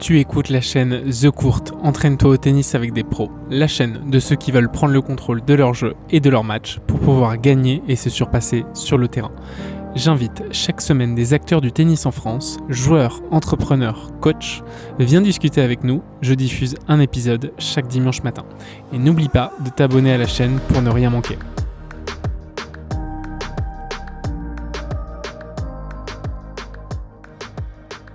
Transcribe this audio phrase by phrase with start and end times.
[0.00, 4.18] Tu écoutes la chaîne The Court, entraîne-toi au tennis avec des pros, la chaîne de
[4.18, 7.36] ceux qui veulent prendre le contrôle de leur jeu et de leur match pour pouvoir
[7.36, 9.30] gagner et se surpasser sur le terrain.
[9.94, 14.62] J'invite chaque semaine des acteurs du tennis en France, joueurs, entrepreneurs, coachs.
[14.98, 18.46] Viens discuter avec nous, je diffuse un épisode chaque dimanche matin.
[18.94, 21.36] Et n'oublie pas de t'abonner à la chaîne pour ne rien manquer.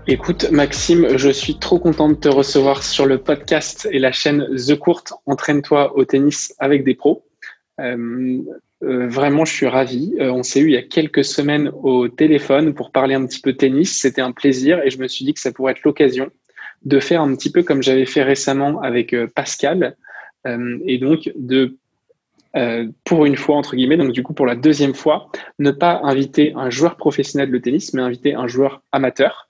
[0.08, 4.48] Écoute, Maxime, je suis trop content de te recevoir sur le podcast et la chaîne
[4.56, 7.26] The Court, Entraîne-toi au tennis avec des pros.
[7.82, 8.38] Euh,
[8.84, 10.14] euh, vraiment, je suis ravi.
[10.20, 13.42] Euh, on s'est eu il y a quelques semaines au téléphone pour parler un petit
[13.42, 14.00] peu tennis.
[14.00, 16.30] C'était un plaisir et je me suis dit que ça pourrait être l'occasion
[16.84, 19.98] de faire un petit peu comme j'avais fait récemment avec Pascal
[20.46, 21.78] et donc de
[23.04, 26.54] pour une fois, entre guillemets, donc du coup pour la deuxième fois, ne pas inviter
[26.56, 29.50] un joueur professionnel de tennis, mais inviter un joueur amateur.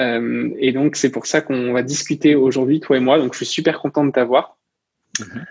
[0.00, 3.18] Euh, et donc, c'est pour ça qu'on va discuter aujourd'hui, toi et moi.
[3.18, 4.56] Donc, je suis super content de t'avoir.
[5.18, 5.46] Mhm.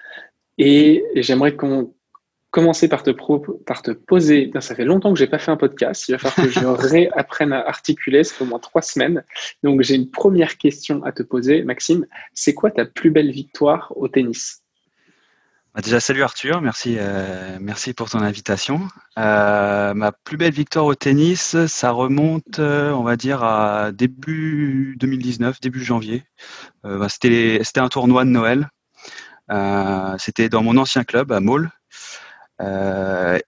[0.58, 1.94] Et j'aimerais qu'on
[2.52, 3.12] commencer par te,
[3.66, 4.52] par te poser.
[4.60, 6.08] Ça fait longtemps que j'ai pas fait un podcast.
[6.08, 8.24] Il va falloir que je réapprenne à articuler.
[8.24, 9.24] Ça fait au moins trois semaines.
[9.64, 12.06] Donc, j'ai une première question à te poser, Maxime.
[12.34, 14.64] C'est quoi ta plus belle victoire au tennis?
[15.76, 18.88] Bah, déjà, salut Arthur, merci, euh, merci pour ton invitation.
[19.20, 24.96] Euh, ma plus belle victoire au tennis, ça remonte, euh, on va dire, à début
[25.00, 26.24] 2019, début janvier.
[26.84, 28.70] Bah, c'était, un tournoi de Noël.
[30.18, 31.70] c'était dans mon ancien club à Maul.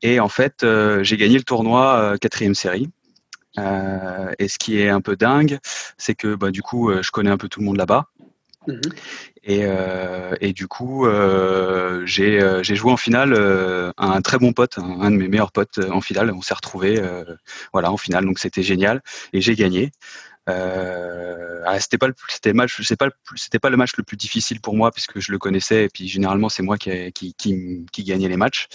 [0.02, 0.66] et en fait,
[1.02, 2.90] j'ai gagné le tournoi quatrième série.
[3.58, 5.58] et ce qui est un peu dingue,
[5.98, 8.06] c'est que bah, du coup, je connais un peu tout le monde là-bas.
[9.44, 13.34] Et, euh, et, du coup, euh, euh, j'ai joué en finale
[13.98, 16.32] un très bon pote, un, de mes meilleurs potes en finale.
[16.32, 17.02] On s'est retrouvés
[17.74, 19.02] voilà, en finale, donc c'était génial.
[19.34, 19.92] Et j'ai gagné.
[20.50, 24.18] Euh, ah, c'était pas le c'était match c'est pas c'était pas le match le plus
[24.18, 28.04] difficile pour moi puisque je le connaissais et puis généralement c'est moi qui, qui, qui,
[28.04, 28.68] gagnais les matchs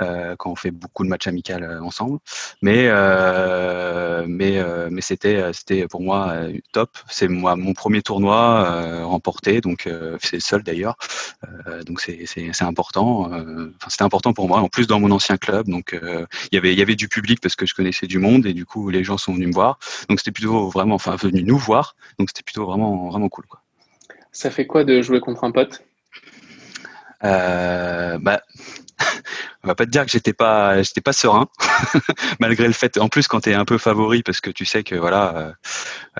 [0.00, 2.18] euh, quand on fait beaucoup de matchs amicaux euh, ensemble.
[2.60, 6.34] Mais euh, mais mais c'était c'était pour moi
[6.72, 6.90] top.
[7.08, 9.88] C'est moi mon premier tournoi remporté donc
[10.20, 10.96] c'est le seul d'ailleurs.
[11.86, 15.68] Donc c'est c'est important enfin c'était important pour moi en plus dans mon ancien club.
[15.68, 18.46] Donc il y avait il y avait du public parce que je connaissais du monde
[18.46, 19.78] et du coup les gens sont venus me voir.
[20.08, 21.96] Donc c'était plutôt vraiment enfin venu nous voir.
[22.18, 23.46] Donc c'était plutôt vraiment, vraiment cool.
[23.46, 23.60] Quoi.
[24.32, 25.82] Ça fait quoi de jouer contre un pote?
[27.24, 28.42] Euh, bah,
[29.62, 31.48] on va pas te dire que j'étais pas, j'étais pas serein,
[32.40, 32.98] malgré le fait.
[32.98, 35.52] En plus, quand tu es un peu favori, parce que tu sais que voilà, euh,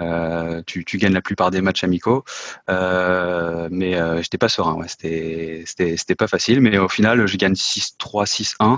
[0.00, 2.24] euh, tu, tu, gagnes la plupart des matchs amicaux,
[2.70, 4.74] euh, mais euh, j'étais pas serein.
[4.74, 4.86] Ouais.
[4.88, 8.54] C'était, c'était, pas facile, mais au final, je gagne 6-3, 6-1.
[8.62, 8.76] Euh,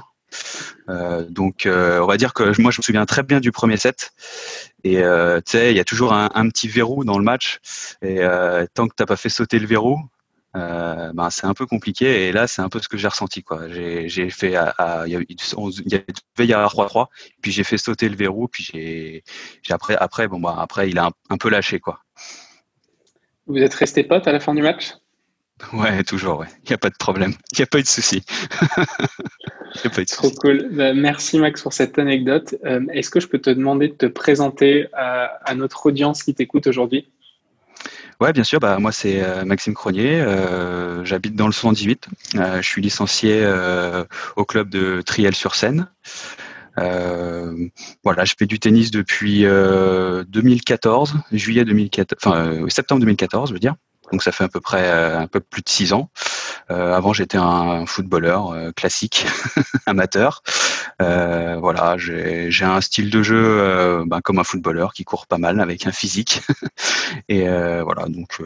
[1.29, 4.13] donc, euh, on va dire que moi, je me souviens très bien du premier set.
[4.83, 7.59] Et euh, tu sais, il y a toujours un, petit verrou dans le match.
[8.03, 8.21] Et
[8.75, 9.99] tant que t'as pas fait sauter le verrou,
[10.55, 12.29] ben, c'est un peu compliqué.
[12.29, 13.43] Et là, c'est un peu ce que j'ai ressenti.
[13.43, 13.69] Quoi.
[13.69, 17.07] J'ai, fait, il y, a, il y a 3-3,
[17.41, 19.23] puis j'ai fait sauter le verrou, puis j'ai,
[19.71, 21.81] après, après, bon, bah, après, il a un, peu lâché.
[21.81, 22.01] Quoi.
[23.47, 24.95] Vous êtes resté pote à la fin du match?
[25.73, 26.49] Ouais, toujours, ouais.
[26.65, 27.33] Il n'y a pas de problème.
[27.53, 28.23] Il n'y a pas eu de souci.
[30.09, 30.69] Trop cool.
[30.71, 32.55] Bah, merci Max pour cette anecdote.
[32.65, 36.67] Euh, est-ce que je peux te demander de te présenter à, notre audience qui t'écoute
[36.67, 37.09] aujourd'hui?
[38.21, 38.61] Ouais, bien sûr.
[38.61, 40.21] Bah, moi, c'est euh, Maxime Cronier.
[40.21, 42.09] Euh, j'habite dans le 78.
[42.35, 43.45] je suis licencié
[44.37, 45.89] au club de Triel-sur-Seine.
[46.77, 53.75] voilà, je fais du tennis depuis 2014, juillet 2014, enfin septembre 2014, je veux dire.
[54.13, 56.11] Donc ça fait à peu près euh, un peu plus de six ans.
[56.71, 59.27] Euh, avant j'étais un footballeur euh, classique,
[59.87, 60.43] amateur.
[60.99, 65.87] voilà, j'ai un style de jeu ben, comme un footballeur qui court pas mal avec
[65.87, 66.43] un physique.
[67.29, 68.41] Et voilà, donc.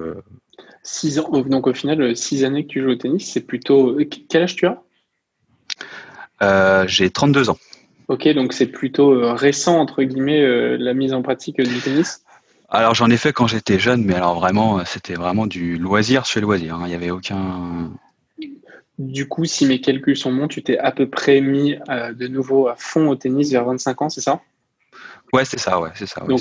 [0.83, 3.99] Six ans, donc au final, six années que tu joues au tennis, c'est plutôt.
[4.29, 4.67] Quel âge tu
[6.41, 6.87] as?
[6.87, 7.59] J'ai 32 ans.
[8.09, 12.23] Ok, donc c'est plutôt récent, entre guillemets, la mise en pratique du tennis?
[12.69, 16.41] Alors j'en ai fait quand j'étais jeune, mais alors vraiment, c'était vraiment du loisir sur
[16.41, 16.75] loisir.
[16.75, 16.83] Hein.
[16.85, 17.91] Il n'y avait aucun.
[18.99, 22.27] Du coup, si mes calculs sont bons, tu t'es à peu près mis euh, de
[22.27, 24.41] nouveau à fond au tennis vers 25 ans, c'est ça?
[25.33, 26.23] Ouais, c'est ça, ouais, c'est ça.
[26.23, 26.41] Donc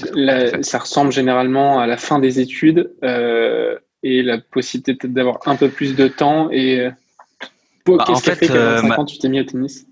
[0.62, 5.56] ça, ressemble généralement à la fin des études euh, et la possibilité peut-être d'avoir un
[5.56, 6.50] peu plus de temps.
[6.52, 6.92] Et euh,
[7.86, 9.86] bah, qu'est-ce qui fait qu'à 25 ans tu t'es mis au tennis?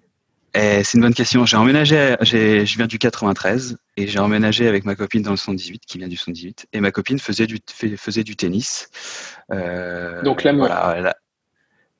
[0.54, 1.46] Eh, c'est une bonne question.
[1.46, 5.83] J'ai emménagé, je viens du 93 et j'ai emménagé avec ma copine dans le 118,
[5.86, 6.68] qui vient du 118.
[6.74, 7.59] Et ma copine faisait du,
[7.97, 8.89] faisait du tennis.
[9.51, 10.68] Euh, Donc l'amour.
[10.68, 11.15] Voilà,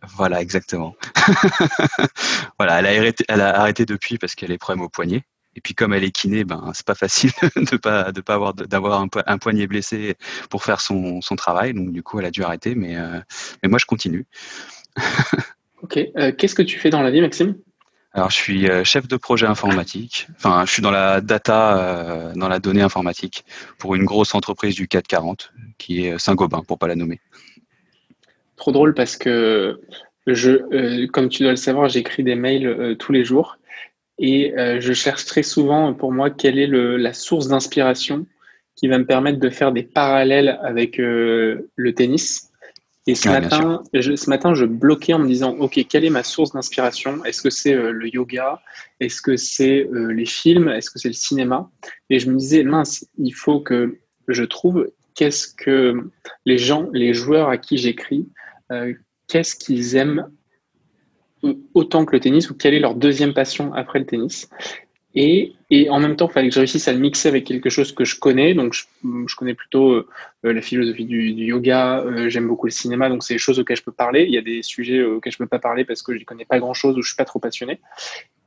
[0.02, 0.96] voilà, exactement.
[2.60, 5.24] voilà, elle a, arrêté, elle a arrêté depuis parce qu'elle a des problèmes au poignet.
[5.58, 8.54] Et puis comme elle est kiné, ben c'est pas facile de pas de pas avoir
[8.54, 10.16] d'avoir un, un, poignet blessé
[10.50, 11.74] pour faire son, son, travail.
[11.74, 12.98] Donc du coup, elle a dû arrêter, mais
[13.64, 14.26] mais moi je continue.
[15.82, 15.98] ok.
[16.38, 17.56] Qu'est-ce que tu fais dans la vie, Maxime?
[18.16, 20.28] Alors, je suis chef de projet informatique.
[20.38, 23.44] Enfin, je suis dans la data, dans la donnée informatique
[23.78, 27.20] pour une grosse entreprise du 440 qui est Saint-Gobain, pour pas la nommer.
[28.56, 29.82] Trop drôle parce que
[30.28, 33.58] je, euh, comme tu dois le savoir, j'écris des mails euh, tous les jours
[34.18, 38.26] et euh, je cherche très souvent pour moi quelle est la source d'inspiration
[38.76, 42.52] qui va me permettre de faire des parallèles avec le tennis.
[43.08, 46.24] Et ce, matin, je, ce matin, je bloquais en me disant, OK, quelle est ma
[46.24, 47.24] source d'inspiration?
[47.24, 48.62] Est-ce que c'est le yoga?
[49.00, 50.70] Est-ce que c'est les films?
[50.70, 51.70] Est-ce que c'est le cinéma?
[52.10, 56.10] Et je me disais, mince, il faut que je trouve qu'est-ce que
[56.46, 58.28] les gens, les joueurs à qui j'écris,
[58.72, 58.94] euh,
[59.28, 60.30] qu'est-ce qu'ils aiment
[61.74, 64.50] autant que le tennis ou quelle est leur deuxième passion après le tennis?
[65.16, 65.54] Et,
[65.90, 68.04] en même temps, il fallait que je réussisse à le mixer avec quelque chose que
[68.04, 68.54] je connais.
[68.54, 70.08] Donc, je, connais plutôt euh,
[70.44, 72.02] la philosophie du, yoga.
[72.02, 73.08] Euh, j'aime beaucoup le cinéma.
[73.08, 74.26] Donc, c'est des choses auxquelles je peux parler.
[74.26, 76.26] Il y a des sujets auxquels je ne peux pas parler parce que je n'y
[76.26, 77.80] connais pas grand-chose ou je ne suis pas trop passionné.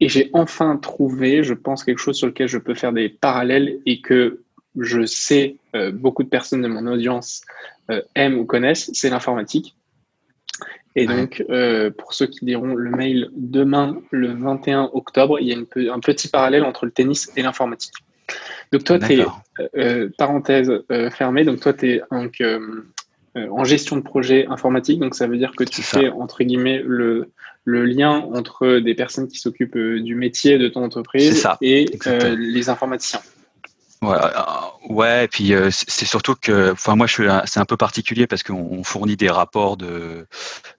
[0.00, 3.78] Et j'ai enfin trouvé, je pense, quelque chose sur lequel je peux faire des parallèles
[3.86, 4.42] et que
[4.78, 7.42] je sais euh, beaucoup de personnes de mon audience
[8.14, 9.74] aiment ou connaissent, c'est l'informatique.
[10.96, 15.52] Et donc, euh, pour ceux qui liront le mail demain, le 21 octobre, il y
[15.52, 17.94] a un petit parallèle entre le tennis et l'informatique.
[18.72, 20.72] Donc, toi, tu es, euh, euh, parenthèse
[21.12, 24.98] fermée, donc toi, tu es en gestion de projet informatique.
[24.98, 27.30] Donc, ça veut dire que tu fais, entre guillemets, le,
[27.64, 31.86] le, lien entre des personnes qui s'occupent du métier de ton entreprise et
[32.36, 33.20] les informaticiens.
[34.00, 38.28] Ouais, euh, ouais, et puis euh, c'est surtout que, enfin moi c'est un peu particulier
[38.28, 40.26] parce qu'on fournit des rapports de,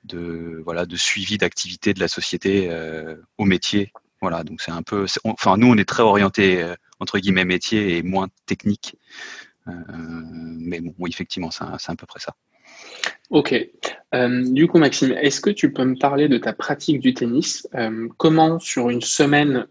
[0.06, 3.92] de voilà, de suivi d'activité de la société euh, au métier.
[4.22, 6.66] Voilà, donc c'est un peu, enfin nous on est très orienté
[7.00, 8.96] entre guillemets métier et moins technique.
[9.66, 12.36] mais bon, effectivement, c'est à peu près ça.
[13.30, 13.54] Ok.
[14.14, 17.66] du coup, Maxime, est-ce que tu peux me parler de ta pratique du tennis?
[18.18, 19.68] Comment sur une semaine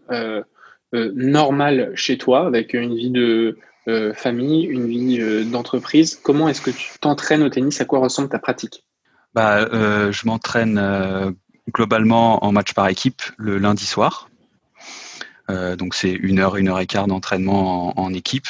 [0.95, 6.19] euh, normal chez toi, avec une vie de euh, famille, une vie euh, d'entreprise.
[6.23, 7.79] Comment est-ce que tu t'entraînes au tennis?
[7.79, 8.83] À quoi ressemble ta pratique?
[9.35, 11.35] Bah, Je m'entraîne
[11.71, 14.29] globalement en match par équipe le lundi soir.
[15.47, 18.47] donc c'est une heure, une heure et quart d'entraînement en, équipe.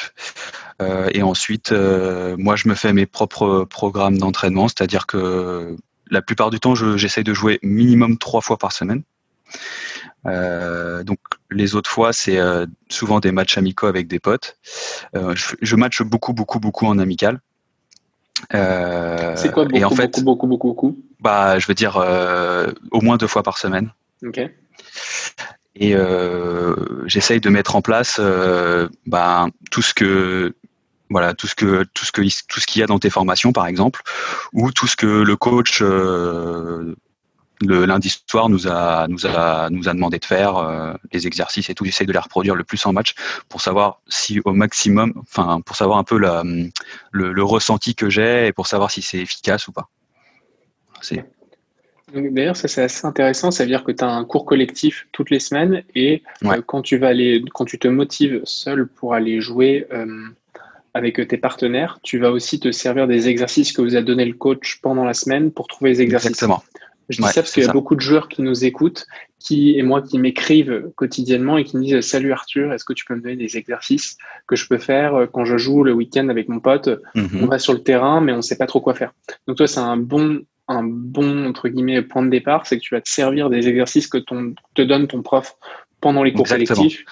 [0.80, 5.76] et ensuite, moi, je me fais mes propres programmes d'entraînement, c'est-à-dire que
[6.10, 9.02] la plupart du temps, j'essaye de jouer minimum trois fois par semaine.
[10.26, 11.18] Euh, donc
[11.50, 14.56] les autres fois, c'est euh, souvent des matchs amicaux avec des potes.
[15.16, 17.40] Euh, je, je, match beaucoup, beaucoup, beaucoup en amical.
[18.50, 20.98] c'est quoi beaucoup, et en fait, beaucoup, beaucoup, beaucoup, beaucoup?
[21.20, 21.96] Bah, je veux dire
[22.90, 23.90] au moins deux fois par semaine.
[24.24, 24.40] Ok.
[25.76, 25.94] Et
[27.06, 28.20] j'essaye de mettre en place
[29.06, 30.54] bah, tout ce que
[31.12, 33.52] voilà tout ce que tout ce que tout ce qu'il y a dans tes formations
[33.52, 34.00] par exemple
[34.52, 35.82] ou tout ce que le coach
[37.60, 41.68] le lundi soir nous a nous a nous a demandé de faire euh, les exercices
[41.68, 41.84] et tout.
[41.84, 43.14] J'essaie de les reproduire le plus en match
[43.48, 46.42] pour savoir si au maximum, enfin pour savoir un peu la,
[47.12, 49.88] le, le ressenti que j'ai et pour savoir si c'est efficace ou pas.
[52.14, 53.50] D'ailleurs, ça c'est assez intéressant.
[53.50, 56.82] Ça veut dire que tu as un cours collectif toutes les semaines et euh, quand
[56.82, 60.24] tu vas aller, quand tu te motives seul pour aller jouer euh,
[60.94, 64.32] avec tes partenaires, tu vas aussi te servir des exercices que vous a donné le
[64.32, 66.30] coach pendant la semaine pour trouver les exercices.
[66.30, 66.64] Exactement.
[67.10, 69.06] Je dis ça parce qu'il y a beaucoup de joueurs qui nous écoutent,
[69.40, 73.04] qui et moi qui m'écrivent quotidiennement et qui me disent Salut Arthur, est-ce que tu
[73.04, 76.28] peux me donner des exercices que je peux faire euh, quand je joue le week-end
[76.28, 76.88] avec mon pote?
[77.16, 77.40] Mhm.
[77.42, 79.12] On va sur le terrain, mais on ne sait pas trop quoi faire.
[79.48, 82.94] Donc toi, c'est un bon, un bon entre guillemets point de départ, c'est que tu
[82.94, 85.56] vas te servir des exercices que ton, te donne ton prof
[86.00, 87.04] pendant les cours collectifs.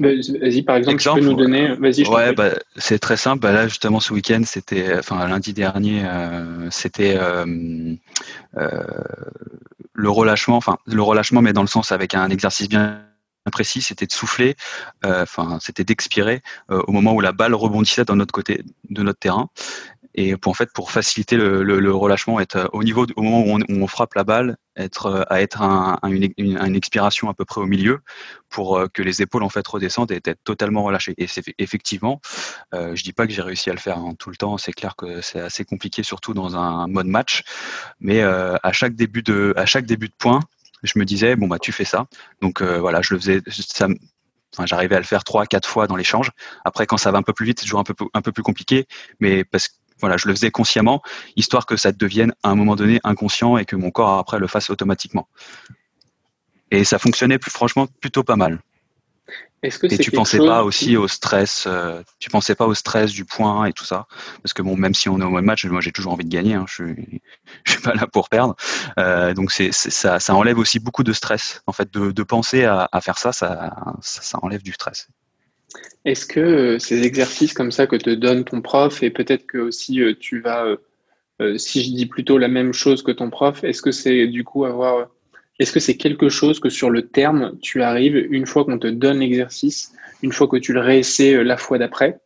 [0.00, 1.74] Vas-y, par exemple, tu peux nous donner.
[1.76, 2.06] Vas-y.
[2.08, 3.40] Ouais, bah, c'est très simple.
[3.40, 7.94] Bah, là, justement, ce week-end, c'était, enfin, lundi dernier, euh, c'était euh,
[8.56, 8.82] euh,
[9.92, 10.56] le relâchement.
[10.56, 13.02] Enfin, le relâchement, mais dans le sens avec un exercice bien
[13.52, 14.56] précis, c'était de souffler,
[15.04, 19.50] enfin, c'était d'expirer au moment où la balle rebondissait dans notre côté de notre terrain
[20.14, 23.58] et pour en fait pour faciliter le, relâchement être euh, au niveau au moment où
[23.68, 27.60] on, frappe la balle être euh, à être un, une, une, expiration à peu près
[27.60, 28.00] au milieu
[28.48, 32.20] pour euh, que les épaules en fait redescendent et être totalement relâchées et c'est effectivement
[32.74, 34.72] euh, je dis pas que j'ai réussi à le faire hein, tout le temps c'est
[34.72, 37.42] clair que c'est assez compliqué surtout dans un mode match
[38.00, 40.40] mais à chaque début de à chaque début de point
[40.82, 42.06] je me disais bon bah tu fais ça
[42.40, 43.88] donc voilà je le faisais ça
[44.56, 46.30] Enfin, j'arrivais à le faire trois, quatre fois dans l'échange.
[46.64, 48.44] Après, quand ça va un peu plus vite, c'est toujours un peu, un peu plus
[48.44, 48.86] compliqué.
[49.18, 49.68] Mais parce
[50.04, 51.02] voilà, je le faisais consciemment,
[51.36, 54.46] histoire que ça devienne à un moment donné inconscient et que mon corps après le
[54.46, 55.28] fasse automatiquement.
[56.70, 58.60] Et ça fonctionnait plus, franchement plutôt pas mal.
[59.64, 63.12] Est-ce que et tu pensais pas aussi au stress, euh, tu pensais pas au stress
[63.12, 64.06] du point et tout ça,
[64.42, 66.30] parce que bon, même si on est au mode match, moi j'ai toujours envie de
[66.30, 67.22] gagner, hein, je suis,
[67.64, 68.56] je suis pas là pour perdre,
[68.98, 71.62] euh, donc c'est, ça, ça enlève aussi beaucoup de stress.
[71.66, 75.08] En fait, de, de penser à, à, faire ça, ça, ça, enlève du stress.
[76.04, 79.58] Est-ce que euh, ces exercices comme ça que te donne ton prof et peut-être que
[79.58, 80.66] aussi tu vas,
[81.56, 84.64] si je dis plutôt la même chose que ton prof, est-ce que c'est du coup
[84.64, 85.08] avoir
[85.58, 88.88] est-ce que c'est quelque chose que sur le terme, tu arrives, une fois qu'on te
[88.88, 92.18] donne l'exercice, une fois que tu le réessais euh, la fois d'après,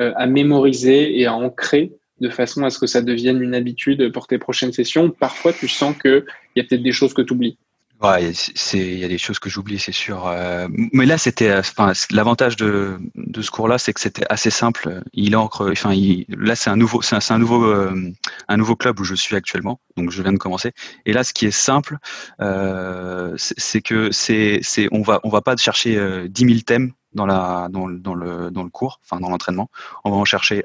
[0.00, 4.12] euh, à mémoriser et à ancrer de façon à ce que ça devienne une habitude
[4.12, 5.10] pour tes prochaines sessions?
[5.10, 6.24] Parfois, tu sens qu'il
[6.56, 7.58] y a peut-être des choses que tu oublies.
[8.02, 8.32] Ouais,
[8.72, 10.26] il y a des choses que j'oublie, c'est sûr.
[10.26, 14.48] Euh, mais là, c'était, euh, enfin, l'avantage de, de ce cours-là, c'est que c'était assez
[14.48, 15.02] simple.
[15.12, 18.10] Il ancre, enfin, il, là, c'est un nouveau, c'est un, nouveau, euh,
[18.48, 20.72] un nouveau club où je suis actuellement, donc je viens de commencer.
[21.04, 21.98] Et là, ce qui est simple,
[22.40, 26.92] euh, c'est que c'est, c'est, on va, on va pas chercher euh, 10 000 thèmes
[27.12, 29.68] dans la, dans, dans le, dans le cours, enfin, dans l'entraînement.
[30.04, 30.64] On va en chercher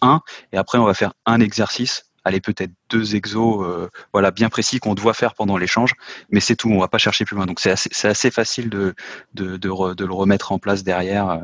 [0.00, 0.20] un,
[0.52, 4.78] et après, on va faire un exercice allez peut-être deux exos euh, voilà bien précis
[4.78, 5.92] qu'on doit faire pendant l'échange
[6.30, 8.94] mais c'est tout on va pas chercher plus loin donc c'est assez, facile de
[9.34, 11.38] de, de, de, le remettre en place derrière euh.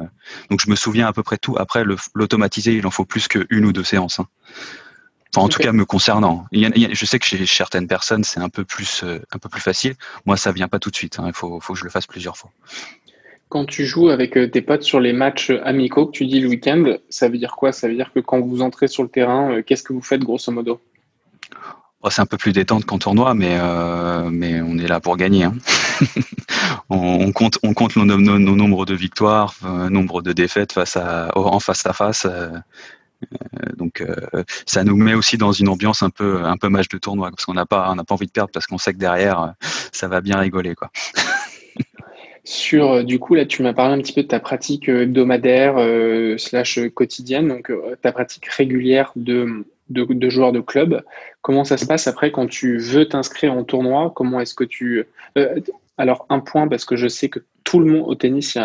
[0.50, 3.64] donc je me souviens à peu près tout après l'automatiser il en faut plus qu'une
[3.64, 4.28] ou deux séances hein.
[5.34, 8.64] enfin en tout cas me concernant je sais que chez certaines personnes c'est un peu
[8.64, 9.94] plus euh, un peu plus facile
[10.26, 11.24] moi ça vient pas tout de suite hein.
[11.26, 12.50] il faut, faut que je le fasse plusieurs fois
[13.48, 16.96] quand tu joues avec tes potes sur les matchs amicaux que tu dis le week-end,
[17.08, 17.72] ça veut dire quoi?
[17.72, 20.52] Ça veut dire que quand vous entrez sur le terrain, qu'est-ce que vous faites grosso
[20.52, 20.80] modo?
[22.10, 25.44] C'est un peu plus détente qu'en tournoi, mais, euh, mais on est là pour gagner.
[25.44, 25.54] Hein.
[26.90, 31.30] on, compte, on compte nos, nos, nombres de victoires, euh, nombre de défaites face à,
[31.34, 32.24] en face à face.
[32.24, 32.50] Euh,
[33.76, 34.04] donc
[34.64, 37.44] ça nous met aussi dans une ambiance un peu un peu match de tournoi parce
[37.44, 39.54] qu'on n'a pas pas envie de perdre parce qu'on sait que derrière
[39.90, 40.92] ça va bien rigoler quoi.
[42.50, 45.76] Sur du coup là tu m'as parlé un petit peu de ta pratique hebdomadaire
[46.38, 51.02] slash quotidienne donc ta pratique régulière de de, joueurs de club.
[51.42, 54.12] Comment ça se passe après quand tu veux t'inscrire en tournoi?
[54.14, 55.04] Comment est-ce que tu...
[55.36, 55.60] Euh,
[55.96, 58.56] alors un point, parce que je sais que tout le monde au tennis,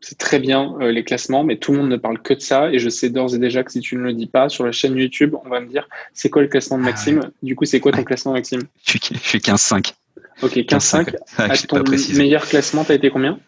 [0.00, 2.70] c'est très bien euh, les classements, mais tout le monde ne parle que de ça.
[2.70, 4.72] Et je sais d'ores et déjà que si tu ne le dis pas, sur la
[4.72, 7.20] chaîne YouTube, on va me dire c'est quoi le classement de Maxime?
[7.24, 8.62] Ah Du coup, c'est quoi ton classement, Maxime?
[8.84, 9.92] Je suis 15-5.
[10.42, 11.14] Ok, 15-5.
[11.38, 11.82] Ah, ton
[12.16, 13.38] meilleur classement, tu as été combien?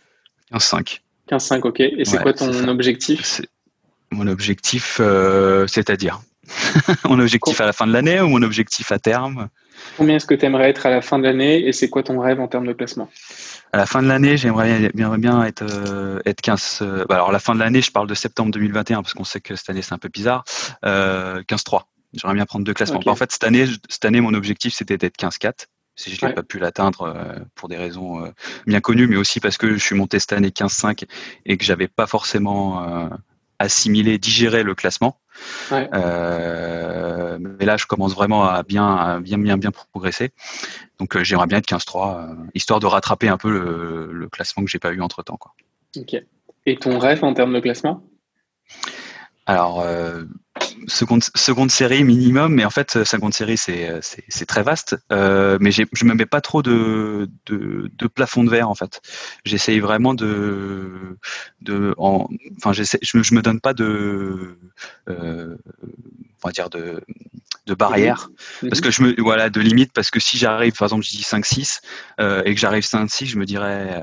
[0.52, 1.00] 15-5.
[1.30, 1.80] 15-5, ok.
[1.80, 3.40] Et c'est quoi ton objectif?
[4.10, 6.20] Mon objectif, euh, c'est-à-dire
[7.04, 9.48] mon objectif à la fin de l'année ou mon objectif à terme?
[9.96, 12.20] Combien est-ce que tu aimerais être à la fin de l'année et c'est quoi ton
[12.20, 13.10] rêve en termes de classement?
[13.72, 16.80] À la fin de l'année, j'aimerais bien, bien être, euh, être 15.
[16.82, 19.40] Euh, bah, alors, la fin de l'année, je parle de septembre 2021 parce qu'on sait
[19.40, 20.44] que cette année, c'est un peu bizarre.
[20.84, 21.82] Euh, 15-3.
[22.14, 23.00] J'aimerais bien prendre deux classements.
[23.06, 26.42] En fait, cette année, cette année, mon objectif, c'était d'être 15-4 si je n'ai pas
[26.42, 28.32] pu l'atteindre euh, pour des raisons
[28.66, 31.04] bien connues, mais aussi parce que je suis monté cette année 15-5
[31.46, 33.10] et que j'avais pas forcément
[33.58, 35.18] assimilé, digéré le classement.
[35.72, 40.30] Euh, mais là, je commence vraiment à bien, bien, bien, bien progresser.
[40.98, 44.70] Donc, euh, j'aimerais bien être 15-3, euh, histoire de rattraper un peu le, classement que
[44.70, 45.36] j'ai pas eu entre temps.
[45.36, 45.52] Quoi.
[45.96, 46.16] Ok.
[46.66, 48.02] Et ton rêve en termes de classement?
[49.46, 49.84] Alors,
[50.86, 54.96] seconde, seconde série minimum, mais en fait, seconde série, c'est, c'est, très vaste.
[55.12, 58.74] Euh, mais je ne me mets pas trop de, de, de, plafond de verre, en
[58.74, 59.00] fait.
[59.44, 61.18] J'essaye vraiment de.
[61.60, 64.58] de en, enfin, je ne me donne pas de.
[65.08, 65.56] Euh,
[66.44, 67.00] on va dire de,
[67.66, 68.30] de barrière
[68.68, 71.22] parce que je me voilà de limite parce que si j'arrive par exemple je dis
[71.22, 71.80] 5 6
[72.18, 74.02] euh, et que j'arrive 5 6 je me dirais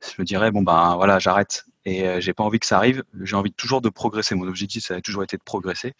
[0.00, 3.04] je me dirais bon ben voilà j'arrête et euh, j'ai pas envie que ça arrive.
[3.22, 4.34] J'ai envie toujours de progresser.
[4.34, 5.92] Mon objectif, ça a toujours été de progresser.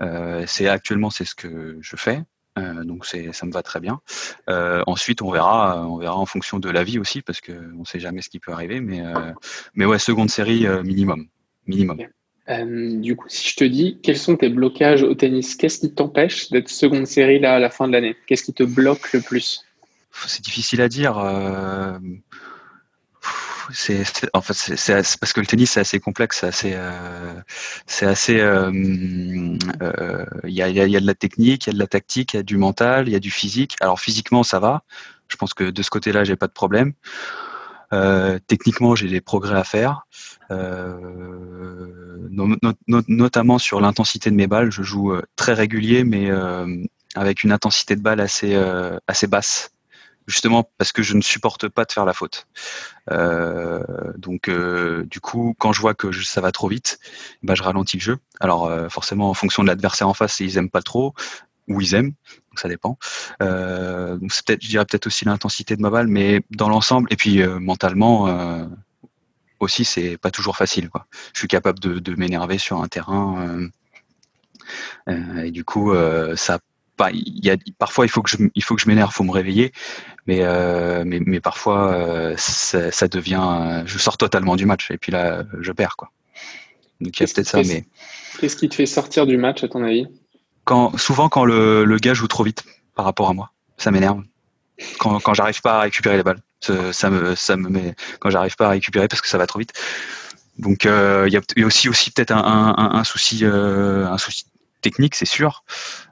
[0.00, 2.22] Euh, c'est actuellement, c'est ce que je fais.
[2.58, 4.00] Euh, donc c'est, ça me va très bien.
[4.48, 7.84] Euh, ensuite, on verra, on verra en fonction de la vie aussi, parce que on
[7.84, 8.80] sait jamais ce qui peut arriver.
[8.80, 9.02] Mais,
[9.74, 11.28] mais ouais, seconde série minimum,
[11.66, 11.98] minimum.
[13.00, 16.50] du coup, si je te dis, quels sont tes blocages au tennis Qu'est-ce qui t'empêche
[16.50, 18.16] d'être seconde série là à la fin de l'année?
[18.26, 19.64] Qu'est-ce qui te bloque le plus?
[20.26, 21.18] C'est difficile à dire
[23.72, 27.40] c'est en fait c'est parce que le tennis c'est assez complexe, c'est assez euh,
[27.86, 28.70] c'est assez euh,
[29.82, 32.34] euh, il y, a, y, a, de la technique, il y a de la tactique,
[32.34, 33.76] il y a du mental, il y a du physique.
[33.80, 34.82] Alors physiquement ça va,
[35.28, 36.92] je pense que de ce côté-là j'ai pas de problème.
[38.46, 40.06] techniquement, j'ai des progrès à faire,
[43.08, 44.70] notamment sur l'intensité de mes balles.
[44.70, 46.30] Je joue très régulier, mais
[47.16, 48.54] avec une intensité de balle assez
[49.06, 49.72] assez basse
[50.30, 52.46] justement parce que je ne supporte pas de faire la faute.
[53.10, 53.82] Euh,
[54.16, 56.98] donc euh, du coup, quand je vois que ça va trop vite,
[57.42, 58.18] bah, je ralentis le jeu.
[58.38, 61.14] Alors euh, forcément, en fonction de l'adversaire en face, ils aiment pas trop
[61.68, 62.14] ou ils aiment,
[62.56, 62.98] ça dépend.
[63.40, 68.68] c'est je dirais peut-être aussi l'intensité de ma balle, mais dans l'ensemble et puis mentalement,
[69.60, 70.88] aussi, c'est pas toujours facile.
[71.32, 73.68] Je suis capable de, m'énerver sur un terrain.
[75.06, 75.94] et du coup,
[76.34, 76.58] ça
[77.12, 79.32] il y a, parfois il faut que je, il faut que je m'énerve, faut me
[79.32, 79.72] réveiller,
[80.26, 80.44] mais,
[81.04, 85.96] mais, mais, parfois ça, devient, je sors totalement du match et puis là je perds
[85.96, 86.10] quoi.
[87.00, 87.84] Donc il y a peut-être ça, mais
[88.38, 90.06] qu'est-ce qui te fait sortir du match à ton avis?
[90.64, 92.64] Quand souvent quand le, le, gars joue trop vite
[92.94, 94.22] par rapport à moi, ça m'énerve.
[94.98, 98.56] Quand, quand j'arrive pas à récupérer les balles, ça, me ça me met quand j'arrive
[98.56, 99.72] pas à récupérer parce que ça va trop vite.
[100.58, 104.44] Donc il y, a, aussi aussi peut-être un, un, un, souci un souci
[104.80, 105.64] technique, c'est sûr.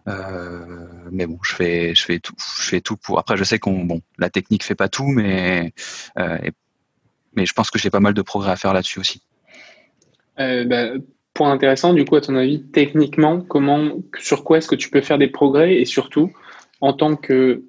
[0.07, 3.19] Euh, mais bon, je fais, tout, je fais tout pour.
[3.19, 5.73] Après, je sais qu'on, la technique fait pas tout, mais,
[6.19, 6.39] euh,
[7.35, 9.23] mais je pense que j'ai pas mal de progrès à faire là-dessus aussi.
[10.39, 10.91] Euh, bah,
[11.35, 15.01] point intéressant, du coup, à ton avis, techniquement, comment, sur quoi est-ce que tu peux
[15.01, 16.33] faire des progrès et surtout,
[16.81, 17.65] en tant que,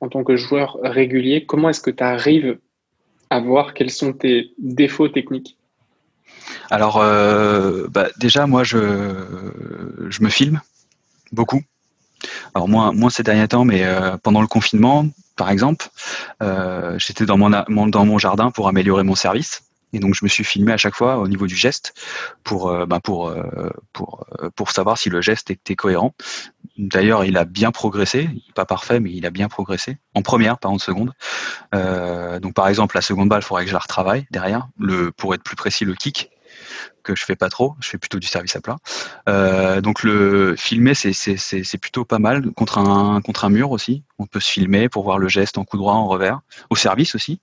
[0.00, 2.58] en tant que joueur régulier, comment est-ce que tu arrives
[3.30, 5.56] à voir quels sont tes défauts techniques?
[6.70, 10.60] Alors, euh, bah, déjà, moi, je, me filme
[11.32, 11.62] beaucoup.
[12.54, 15.88] Alors, moins, ces derniers temps, mais euh, pendant le confinement, par exemple,
[16.42, 19.62] euh, j'étais dans mon, jardin pour améliorer mon service.
[19.92, 21.94] Et donc, je me suis filmé à chaque fois au niveau du geste
[22.42, 23.32] pour, bah, pour,
[24.72, 26.14] savoir si le geste était cohérent.
[26.76, 29.98] D'ailleurs, il a bien progressé, pas parfait, mais il a bien progressé.
[30.16, 31.12] En première, pas en seconde.
[31.72, 34.66] donc, par exemple, la seconde balle, il faudrait que je la retravaille derrière.
[35.16, 36.32] Pour être plus précis, le kick
[37.02, 37.74] que je fais pas trop.
[37.80, 38.76] Je fais plutôt du service à plat.
[39.28, 44.02] Euh, donc le filmer, c'est plutôt pas mal contre un contre un mur aussi.
[44.18, 46.40] On peut se filmer pour voir le geste en coup droit, en revers,
[46.70, 47.40] au service aussi.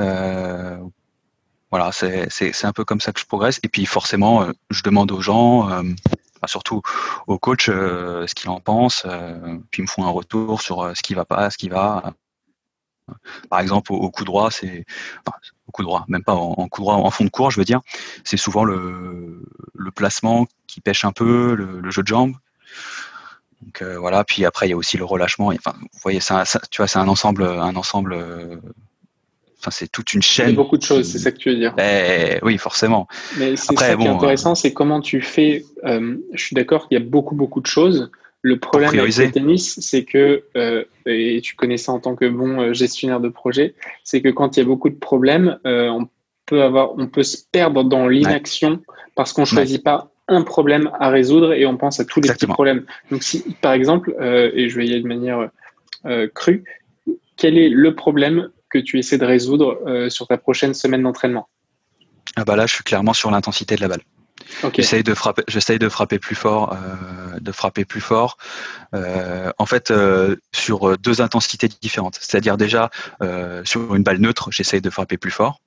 [0.00, 0.78] Euh,
[1.70, 3.60] voilà, c'est un peu comme ça que je progresse.
[3.62, 5.68] Et puis forcément, euh, je demande aux gens,
[6.46, 6.82] surtout
[7.26, 9.06] au coach, ce qu'il en pense.
[9.70, 12.14] puis ils me font un retour sur ce qui va pas, ce qui va.
[13.50, 14.84] Par exemple, au, coup droit, c'est
[15.68, 17.80] au coup droit, même pas en, coup droit, en fond de cours, je veux dire.
[18.24, 19.42] C'est souvent le,
[19.94, 22.34] placement qui pêche un peu, le, jeu de jambes.
[23.62, 24.24] Donc euh, voilà.
[24.24, 25.48] Puis après, il y a aussi le relâchement.
[25.48, 28.16] Enfin, vous voyez, ça, tu vois, c'est un ensemble, un ensemble.
[29.60, 30.54] Enfin, c'est toute une chaîne.
[30.54, 31.74] beaucoup de choses, c'est ça que tu veux dire.
[31.74, 33.08] Ben, oui, forcément.
[33.38, 35.64] Mais c'est ça qui est intéressant, c'est comment tu fais.
[35.84, 38.10] Euh, je suis d'accord qu'il y a beaucoup, beaucoup de choses.
[38.48, 42.24] Le problème avec le tennis, c'est que, euh, et tu connais ça en tant que
[42.24, 45.88] bon euh, gestionnaire de projet, c'est que quand il y a beaucoup de problèmes, euh,
[45.90, 46.08] on,
[46.46, 48.80] peut avoir, on peut se perdre dans l'inaction
[49.14, 52.32] parce qu'on ne choisit pas un problème à résoudre et on pense à tous les
[52.32, 52.86] petits problèmes.
[53.10, 55.50] Donc, si, par exemple, et je vais y aller de manière
[56.34, 56.64] crue,
[57.36, 61.48] quel est le problème que tu essaies de résoudre sur ta prochaine semaine d'entraînement?
[62.36, 64.02] Ah bah Là, je suis clairement sur l'intensité de la balle.
[64.74, 68.36] J'essaye de frapper, j'essaye de frapper plus fort, euh, de frapper plus fort.
[68.94, 72.18] Euh, en fait, euh, sur deux intensités différentes.
[72.20, 72.90] C'est-à-dire déjà
[73.64, 75.60] sur une balle neutre, j'essaye de frapper plus fort.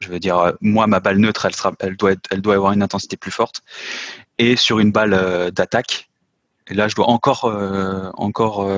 [0.00, 2.72] Je veux dire, moi, ma balle neutre, elle, sera, elle doit, être, elle doit avoir
[2.72, 3.62] une intensité plus forte.
[4.38, 6.10] Et sur une balle d'attaque,
[6.68, 7.44] là, je dois encore,
[8.16, 8.68] encore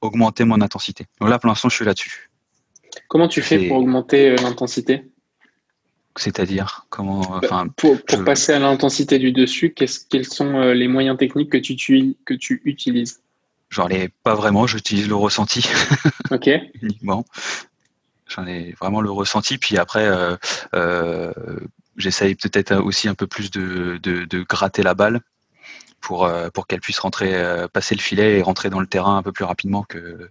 [0.00, 1.06] augmenter mon intensité.
[1.20, 2.30] Donc là, pour l'instant, je suis là-dessus.
[3.08, 5.09] Comment tu fais pour augmenter l'intensité?
[6.16, 11.50] C'est-à-dire comment bah, Pour, passer à l'intensité du dessus, quels sont euh, les moyens techniques
[11.50, 13.20] que tu, que tu utilises?
[13.68, 15.68] J'en ai pas vraiment, j'utilise le ressenti.
[16.30, 16.48] Ok.
[16.80, 17.24] Uniquement.
[18.28, 19.58] J'en ai vraiment le ressenti.
[19.58, 20.36] Puis après, euh,
[20.76, 21.32] euh,
[21.96, 25.22] j'essaye peut-être aussi un peu plus de, de, gratter la balle
[26.00, 27.34] pour, pour qu'elle puisse rentrer,
[27.72, 30.30] passer le filet et rentrer dans le terrain un peu plus rapidement que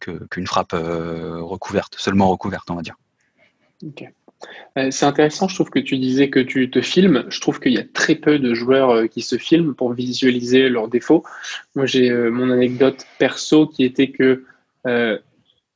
[0.00, 2.96] qu'une frappe recouverte, seulement recouverte, on va dire.
[3.86, 4.10] Ok.
[4.76, 7.24] Euh, c'est intéressant, je trouve que tu disais que tu te filmes.
[7.28, 10.68] Je trouve qu'il y a très peu de joueurs euh, qui se filment pour visualiser
[10.68, 11.24] leurs défauts.
[11.74, 14.44] Moi, j'ai euh, mon anecdote perso qui était que,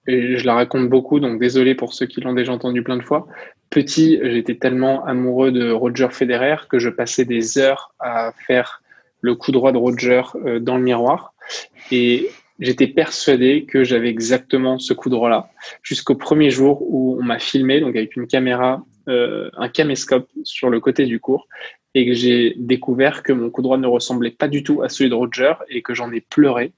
[0.07, 3.03] et je la raconte beaucoup, donc désolé pour ceux qui l'ont déjà entendu plein de
[3.03, 3.27] fois.
[3.69, 8.83] Petit, j'étais tellement amoureux de Roger Federer que je passais des heures à faire
[9.21, 10.23] le coup droit de Roger
[10.61, 11.35] dans le miroir.
[11.91, 12.31] Et
[12.63, 15.51] J'étais persuadé que j'avais exactement ce coup droit-là,
[15.83, 20.71] jusqu'au premier jour où on m'a filmé, donc avec une caméra, euh, un caméscope sur
[20.71, 21.49] le côté du cours,
[21.97, 25.11] et que j'ai découvert que mon coup droit ne ressemblait pas du tout à celui
[25.11, 26.73] de Roger et que j'en ai pleuré.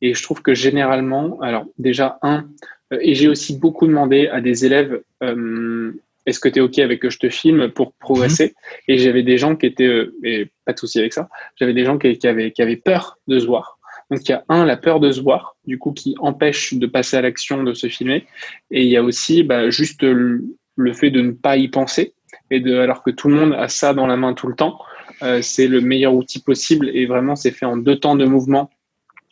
[0.00, 2.46] Et je trouve que généralement, alors déjà, un,
[2.92, 5.92] euh, et j'ai aussi beaucoup demandé à des élèves, euh,
[6.26, 8.46] est-ce que tu es OK avec que je te filme pour progresser?
[8.46, 8.94] Mhm.
[8.94, 11.98] Et j'avais des gens qui étaient, et pas de souci avec ça, j'avais des gens
[11.98, 13.73] qui, avaient, qui avaient peur de se voir.
[14.14, 16.86] Donc il y a un, la peur de se voir, du coup, qui empêche de
[16.86, 18.24] passer à l'action, de se filmer.
[18.70, 20.44] Et il y a aussi bah, juste le,
[20.92, 22.14] fait de ne pas y penser.
[22.52, 24.78] Et de, alors que tout le monde a ça dans la main tout le temps,
[25.22, 26.90] euh, c'est le meilleur outil possible.
[26.94, 28.70] Et vraiment, c'est fait en deux temps de mouvement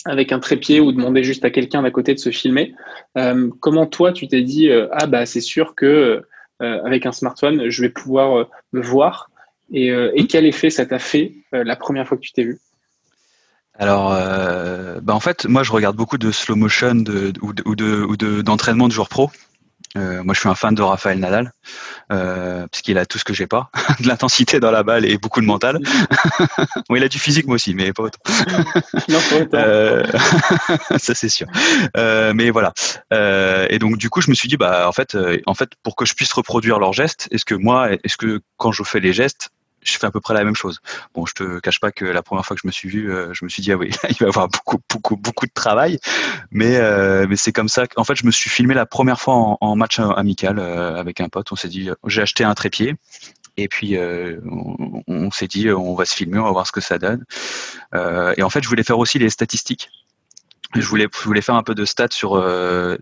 [0.04, 2.74] avec un trépied ou demander juste à quelqu'un d'à côté de se filmer.
[3.16, 6.22] Euh, comment toi, tu t'es dit, euh, ah bah c'est sûr que
[6.60, 9.30] avec un smartphone, je vais pouvoir me voir.
[9.72, 12.60] Et, et, quel effet ça t'a fait la première fois que tu t'es vu?
[13.78, 14.10] Alors,
[15.02, 18.42] bah en fait, moi, je regarde beaucoup de slow motion de, ou, de, ou de,
[18.42, 19.30] d'entraînement de joueurs pro.
[19.96, 21.52] Euh, moi, je suis un fan de Raphaël Nadal,
[22.10, 25.18] euh, parce qu'il a tout ce que j'ai pas, de l'intensité dans la balle et
[25.18, 25.78] beaucoup de mental.
[26.88, 28.20] bon, il a du physique moi aussi, mais pas autant.
[29.08, 29.58] non, pas autant.
[29.58, 30.04] Euh,
[30.96, 31.46] ça c'est sûr.
[31.96, 32.72] Euh, mais voilà.
[33.12, 35.94] Euh, et donc du coup, je me suis dit, bah en fait, en fait, pour
[35.94, 39.12] que je puisse reproduire leurs gestes, est-ce que moi, est-ce que quand je fais les
[39.12, 39.50] gestes,
[39.82, 40.80] je fais à peu près la même chose.
[41.14, 43.32] Bon, je te cache pas que la première fois que je me suis vu, euh,
[43.32, 45.98] je me suis dit ah oui, il va y avoir beaucoup, beaucoup, beaucoup de travail,
[46.50, 47.84] mais euh, mais c'est comme ça.
[47.96, 51.28] En fait, je me suis filmé la première fois en, match amical euh, avec un
[51.28, 51.50] pote.
[51.52, 52.94] On s'est dit, j'ai acheté un trépied.
[53.58, 56.98] Et puis on, s'est dit on va se filmer, on va voir ce que ça
[56.98, 57.22] donne.
[57.92, 59.90] et en fait, je voulais faire aussi les statistiques.
[60.74, 62.42] Je voulais, je voulais faire un peu de stats sur.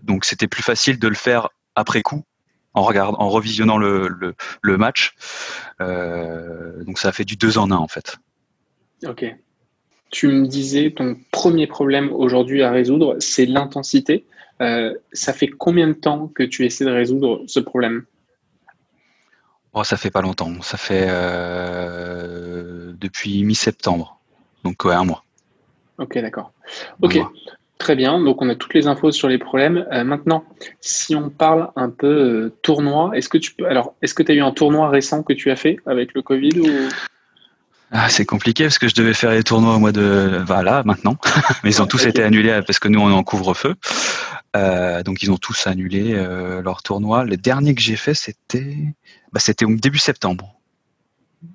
[0.03, 2.25] donc c'était plus facile de le faire après coup
[2.73, 5.15] en en revisionnant le, le, match.
[5.81, 8.17] Euh, donc ça a fait du deux en un en fait.
[9.05, 9.25] Ok.
[10.09, 14.25] Tu me disais ton premier problème aujourd'hui à résoudre, c'est l'intensité.
[14.61, 18.05] Euh, ça fait combien de temps que tu essaies de résoudre ce problème?
[19.73, 20.61] Oh, Ça fait pas longtemps.
[20.61, 24.19] Ça fait euh, depuis mi-septembre.
[24.63, 25.23] Donc ouais, un mois.
[25.97, 26.51] Ok, d'accord.
[27.01, 27.19] Ok.
[27.81, 29.87] Très bien, donc on a toutes les infos sur les problèmes.
[29.91, 30.43] Euh, maintenant,
[30.81, 34.31] si on parle un peu euh, tournoi, est-ce que tu peux alors est-ce que tu
[34.31, 36.67] as eu un tournoi récent que tu as fait avec le Covid ou?
[37.89, 41.17] Ah, c'est compliqué parce que je devais faire les tournois au mois de voilà maintenant,
[41.63, 43.73] mais ils ont tous été annulés parce que nous on est en couvre-feu,
[44.55, 46.13] euh, donc ils ont tous annulé
[46.63, 47.25] leur tournoi.
[47.25, 48.77] Le dernier que j'ai fait c'était
[49.33, 50.53] bah, c'était début septembre,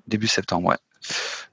[0.07, 0.77] début septembre ouais.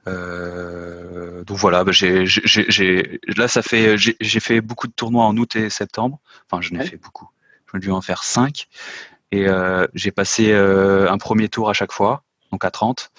[0.07, 5.57] Euh, donc voilà, bah, j'ai, là ça fait, j'ai fait beaucoup de tournois en août
[5.57, 6.21] et septembre.
[6.51, 7.29] Enfin, je n'ai fait beaucoup.
[7.73, 8.69] Je dû en faire 5
[9.33, 13.11] et euh, j'ai passé euh, un premier tour à chaque fois, donc à 30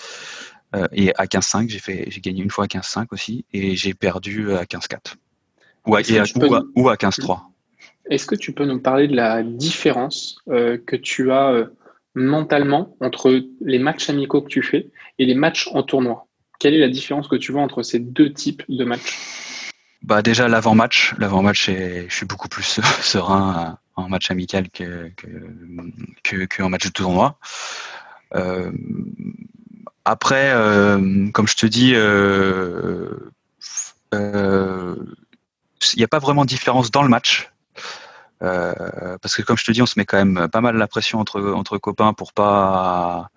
[0.94, 1.70] et à 15-5.
[1.70, 5.16] J'ai fait, j'ai gagné une fois à 15-5 aussi et j'ai perdu à 15-4
[5.86, 6.00] ou à,
[6.76, 7.40] ou à 15-3.
[8.10, 11.68] Est-ce que tu peux nous parler de la différence que tu as
[12.14, 14.88] mentalement entre les matchs amicaux que tu fais
[15.20, 16.28] et les matchs en tournoi?
[16.60, 19.14] Quelle est la différence que tu vois entre ces deux types de matchs
[20.06, 25.12] bah déjà l'avant-match, l'avant-match, je suis beaucoup plus serein en match amical que,
[26.24, 27.40] que, en match de tournoi.
[28.36, 28.72] Euh,
[30.04, 33.10] après, euh, comme je te dis, euh,
[34.14, 37.52] il n'y a pas vraiment de différence dans le match.
[38.40, 41.20] Parce que comme je te dis, on se met quand même pas mal la pression
[41.20, 43.32] entre entre copains pour pas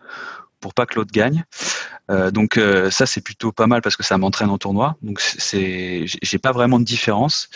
[0.61, 1.45] pour pas que l'autre gagne.
[2.11, 4.97] Euh, donc euh, ça c'est plutôt pas mal parce que ça m'entraîne en tournoi.
[5.03, 7.49] Donc c'est j'ai pas vraiment de différence.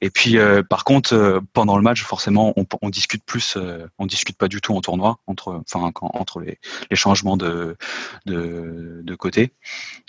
[0.00, 0.36] Et puis
[0.68, 3.56] par contre pendant le match forcément on, on discute plus,
[3.98, 6.58] on discute pas du tout en tournoi entre enfin entre les,
[6.92, 7.78] changements de,
[8.26, 9.54] de, côté.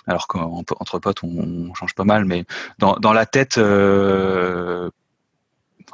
[0.05, 2.43] Alors qu'entre potes on, change pas mal, mais
[2.79, 3.57] dans, la tête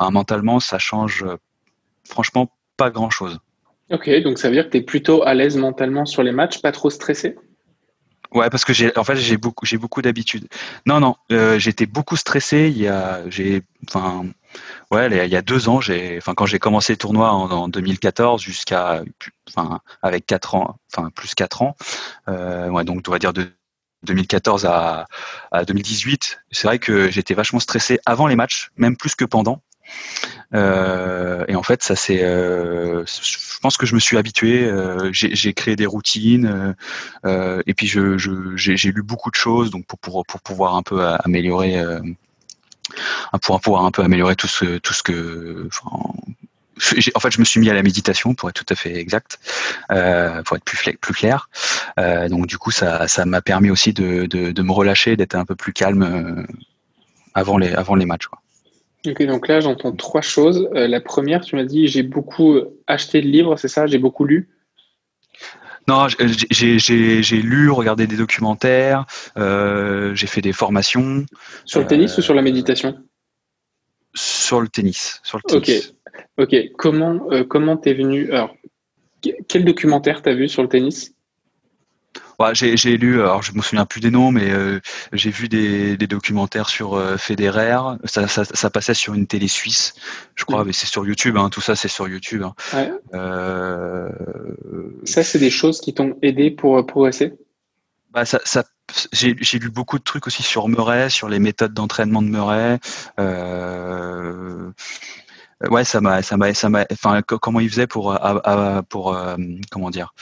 [0.09, 1.37] mentalement, ça change euh,
[2.03, 3.39] franchement pas grand-chose.
[3.91, 6.61] Ok, donc ça veut dire que tu es plutôt à l'aise mentalement sur les matchs,
[6.61, 7.35] pas trop stressé?
[8.33, 10.47] Ouais, parce que j'ai en fait j'ai beaucoup j'ai beaucoup d'habitude.
[10.85, 12.69] Non non, euh, j'étais beaucoup stressé.
[12.73, 14.25] Il y a j'ai enfin
[14.91, 18.41] ouais il y a deux ans j'ai enfin quand j'ai commencé le tournoi en, 2014
[18.41, 19.03] jusqu'à
[19.49, 21.75] enfin avec quatre ans enfin plus quatre ans
[22.29, 23.47] euh, donc on va dire de
[24.03, 25.07] 2014 à,
[25.51, 29.61] à 2018 c'est vrai que j'étais vachement stressé avant les matchs même plus que pendant
[30.53, 34.65] euh, et en fait, ça c'est, euh, je pense que je me suis habitué.
[34.65, 36.75] Euh, j'ai créé des routines,
[37.25, 38.17] et puis je,
[38.55, 41.81] j'ai lu beaucoup de choses, donc pour pour, pour pouvoir un peu améliorer,
[43.41, 45.69] pour pouvoir un peu améliorer tout ce tout ce que.
[47.15, 49.39] en fait, je me suis mis à la méditation pour être tout à fait exact,
[49.87, 51.49] pour être plus plus clair.
[51.97, 55.45] donc du coup, ça ça m'a permis aussi de, de, de me relâcher, d'être un
[55.45, 56.45] peu plus calme
[57.33, 58.27] avant les avant les matchs.
[58.27, 58.40] Quoi.
[59.07, 60.69] Ok, donc là, j'entends trois choses.
[60.75, 63.87] Euh, la première, tu m'as dit, j'ai beaucoup acheté de livres, c'est ça?
[63.87, 64.49] J'ai beaucoup lu?
[65.87, 69.05] Non, j'ai lu, regardé des documentaires,
[69.37, 71.25] euh, j'ai fait des formations.
[71.65, 72.97] Sur le tennis ou sur la méditation?
[74.13, 75.19] Sur le tennis.
[75.23, 75.93] Sur le tennis.
[76.37, 76.53] Ok.
[76.53, 76.55] Ok.
[76.77, 78.55] Comment euh, comment t'es venu Alors,
[79.47, 81.15] quel documentaire t'as vu sur le tennis?
[82.53, 84.79] J'ai lu, alors je me souviens plus des noms, mais euh,
[85.13, 87.77] j'ai vu des, documentaires sur euh, Federer.
[88.05, 89.93] Ça, passait sur une télé suisse,
[90.35, 90.67] je crois, mm.
[90.67, 91.37] mais c'est sur YouTube.
[91.37, 92.43] Hein, tout ça, c'est sur YouTube.
[92.43, 92.53] Hein.
[93.13, 94.09] Euh,
[95.03, 97.33] ça, c'est des choses qui t'ont aidé pour progresser?
[98.11, 98.39] Bah, ça,
[99.13, 102.79] j'ai lu beaucoup de trucs aussi sur Murray, sur les méthodes d'entraînement de Murray.
[105.69, 106.85] ouais, ça m'a, ça m'a, ça m'a.
[106.91, 108.19] Enfin, comment il faisait pour,
[108.89, 109.17] pour,
[109.71, 110.13] comment dire,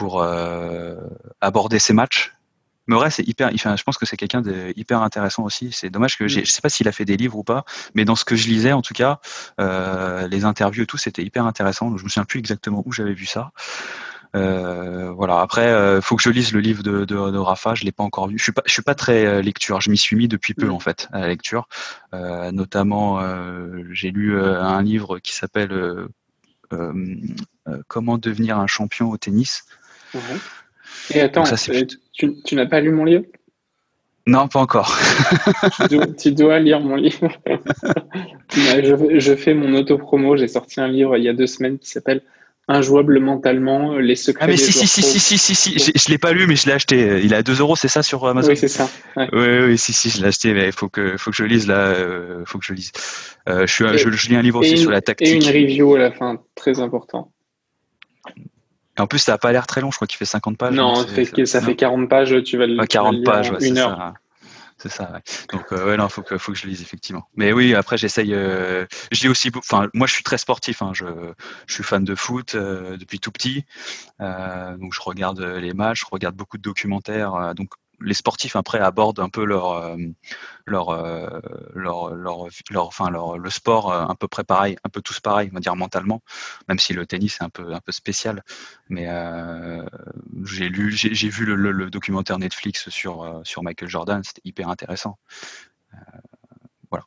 [0.00, 0.24] pour
[1.40, 2.32] aborder ses matchs.
[2.86, 3.50] Murray, c'est hyper.
[3.54, 5.70] Enfin, je pense que c'est quelqu'un de hyper intéressant aussi.
[5.72, 6.28] C'est dommage que mm.
[6.28, 8.48] je sais pas s'il a fait des livres ou pas, mais dans ce que je
[8.48, 9.20] lisais, en tout cas,
[9.58, 11.96] les interviews et tout, c'était hyper intéressant.
[11.96, 13.52] Je me souviens plus exactement où j'avais vu ça.
[14.36, 15.40] Euh, voilà.
[15.40, 17.74] Après, euh, faut que je lise le livre de, de, de Rafa.
[17.74, 18.38] Je l'ai pas encore lu.
[18.38, 19.80] Je suis pas, je suis pas très euh, lecture.
[19.80, 20.72] Je m'y suis mis depuis peu mm.
[20.72, 21.68] en fait à la lecture.
[22.14, 26.08] Euh, notamment, euh, j'ai lu un livre qui s'appelle
[27.88, 29.64] Comment devenir un champion au tennis.
[31.14, 31.44] Et attends,
[32.12, 33.24] tu, tu n'as pas lu mon livre?
[34.26, 34.96] Non, pas encore.
[36.18, 37.28] tu, dois, lire mon livre.
[38.54, 40.36] je, je, fais mon auto-promo.
[40.36, 42.22] J'ai sorti un livre il y a deux semaines qui s'appelle
[42.68, 44.44] injouable mentalement, les secrets.
[44.44, 46.54] Ah mais si si, si si si si si si, je, l'ai pas lu mais
[46.54, 47.20] je l'ai acheté.
[47.24, 48.50] Il est à 2 euros, c'est ça sur Amazon?
[48.50, 48.88] Oui c'est ça.
[49.16, 51.66] Oui oui si si je l'ai acheté mais il faut que faut que je lise
[51.66, 52.92] là, euh, faut que je lise.
[53.48, 55.26] Euh, je suis je, lis un livre aussi sur la tactique.
[55.26, 57.32] Et une review à la fin, très important.
[59.00, 60.74] En plus, ça n'a pas l'air très long, je crois qu'il fait 50 pages.
[60.74, 63.96] Non, ça, fait, ça fait 40 pages, tu vas le 40 pages, ouais, une heure.
[63.96, 64.14] Ça.
[64.82, 65.10] C'est ça.
[65.12, 65.20] Ouais.
[65.52, 67.28] Donc euh, ouais, non, faut que faut que je lise effectivement.
[67.36, 68.32] Mais oui, après j'essaye.
[68.32, 69.50] Euh, je lis aussi.
[69.54, 70.80] Enfin, moi je suis très sportif.
[70.80, 71.04] Hein, je,
[71.66, 73.66] je suis fan de foot euh, depuis tout petit.
[74.18, 77.54] Donc je regarde les matchs, je regarde beaucoup de documentaires.
[77.54, 79.96] Donc les sportifs après abordent un peu leur euh,
[80.66, 81.40] leur, euh,
[81.74, 85.20] leur, leur, leur, enfin leur, le sport euh, un peu près pareil, un peu tous
[85.20, 86.22] pareil, on va dire mentalement,
[86.68, 88.42] même si le tennis est un peu un peu spécial.
[88.88, 89.08] Mais
[90.44, 95.18] j'ai lu, j'ai vu le, documentaire Netflix sur sur Michael Jordan, c'était hyper intéressant.
[96.90, 97.04] Voilà.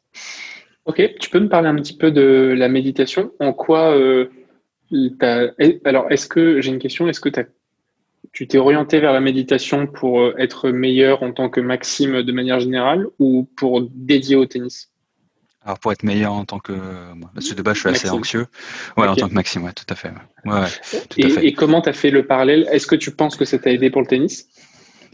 [0.85, 3.31] Ok, tu peux me parler un petit peu de la méditation?
[3.39, 3.95] En quoi
[5.85, 7.45] alors, est-ce que j'ai une question Est-ce que tu as
[8.31, 12.31] tu t'es orienté vers la méditation pour euh, être meilleur en tant que Maxime de
[12.31, 14.89] manière générale ou pour dédier au tennis?
[15.65, 16.73] Alors pour être meilleur en tant que
[17.33, 18.47] parce que de base je suis assez anxieux.
[18.97, 20.11] Ouais, en tant que Maxime, ouais, tout à fait.
[20.45, 20.67] Ouais, ouais
[21.09, 21.45] tout et, à fait.
[21.47, 22.67] et, comment tu as fait le parallèle?
[22.71, 24.49] Est-ce que tu penses que ça t'a aidé pour le tennis?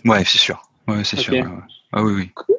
[0.05, 0.63] Ouais, c'est sûr.
[0.87, 1.41] Ouais, c'est okay.
[1.41, 1.51] sûr.
[1.91, 2.55] Ah oui, oui.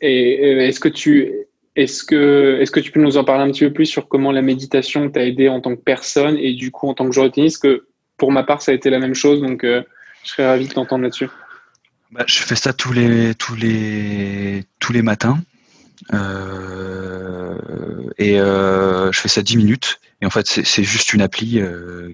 [0.00, 3.64] Et est-ce que tu est-ce que est-ce que tu peux nous en parler un petit
[3.64, 6.88] peu plus sur comment la méditation t'a aidé en tant que personne et du coup
[6.88, 9.14] en tant que joueur de tennis que pour ma part ça a été la même
[9.14, 9.82] chose donc euh,
[10.24, 11.28] je serais ravi de t'entendre là-dessus.
[12.10, 15.38] Bah, je fais ça tous les, tous les, tous les matins.
[16.12, 17.56] Euh,
[18.18, 20.00] et euh, je fais ça 10 minutes.
[20.20, 21.60] Et en fait, c'est juste une appli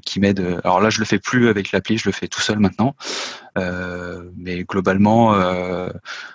[0.05, 0.61] qui m'aide.
[0.65, 2.97] Alors là, je le fais plus avec l'appli, je le fais tout seul maintenant.
[3.57, 5.33] Mais globalement,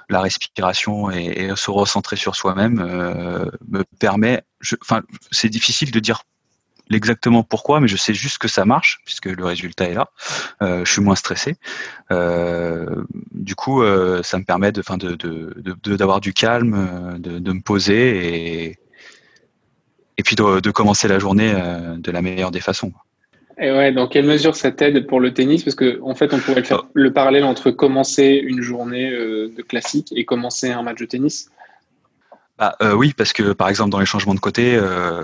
[0.10, 2.76] la respiration et, et, se recentrer sur soi-même
[3.68, 4.44] me permet.
[4.82, 6.22] Enfin, c'est difficile de dire
[6.96, 10.10] exactement pourquoi, mais je sais juste que ça marche puisque le résultat est là.
[10.62, 11.56] Euh, je suis moins stressé.
[12.12, 17.52] Euh, du coup, euh, ça me permet de, fin, de, de, d'avoir du calme, de,
[17.52, 18.80] me poser et,
[20.18, 21.54] et puis de, commencer la journée
[21.98, 22.92] de la meilleure des façons.
[23.60, 25.64] Et ouais, dans quelle mesure ça t'aide pour le tennis?
[25.64, 26.92] Parce que en fait, on pourrait faire oh.
[26.94, 31.50] le parallèle entre commencer une journée de classique et commencer un match de tennis.
[32.58, 35.24] Bah, euh, oui, parce que par exemple dans les changements de côté, euh,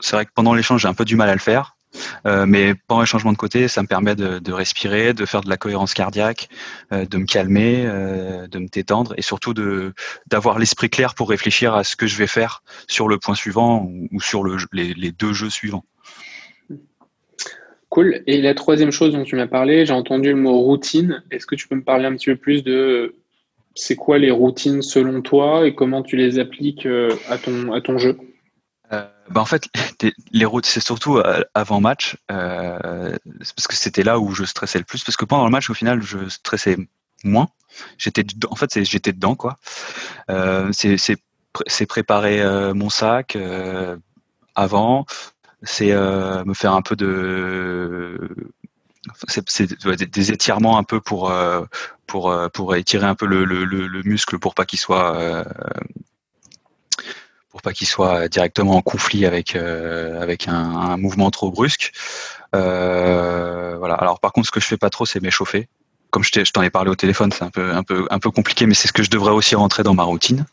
[0.00, 1.76] c'est vrai que pendant l'échange j'ai un peu du mal à le faire,
[2.26, 5.48] euh, mais pendant les changements de côté, ça me permet de, respirer, de faire de
[5.48, 6.48] la cohérence cardiaque,
[6.90, 9.94] de me calmer, de me détendre et surtout de
[10.26, 13.88] d'avoir l'esprit clair pour réfléchir à ce que je vais faire sur le point suivant
[14.12, 15.84] ou, sur le, les, deux jeux suivants.
[17.88, 18.22] Cool.
[18.26, 21.22] Et la troisième chose dont tu m'as parlé, j'ai entendu le mot routine.
[21.30, 23.14] Est-ce que tu peux me parler un petit peu plus de
[23.76, 28.18] c'est quoi les routines selon toi et comment tu les appliques euh, à ton, jeu?
[28.92, 29.68] Euh, bah en fait,
[30.32, 35.04] les c'est surtout euh, avant match, parce que c'était là où je stressais le plus.
[35.04, 36.76] Parce que pendant le match, au final, je stressais
[37.22, 37.48] moins.
[37.98, 39.58] J'étais, en fait, j'étais dedans, quoi.
[40.72, 43.36] C'est préparer mon sac
[44.54, 45.04] avant,
[45.62, 48.30] c'est me faire un peu de
[49.28, 51.64] c'est des étirements un peu pour euh,
[52.06, 55.44] pour euh, pour étirer un peu le, le, le muscle pour pas qu'il soit euh,
[57.50, 61.92] pour pas qu'il soit directement en conflit avec avec un, mouvement trop brusque.
[62.52, 63.94] voilà.
[63.94, 65.68] Alors par contre, ce que je fais pas trop, c'est m'échauffer.
[66.10, 68.66] Comme je t'en ai parlé au téléphone, c'est un peu un peu un peu compliqué,
[68.66, 70.46] mais c'est ce que je devrais aussi rentrer dans ma routine.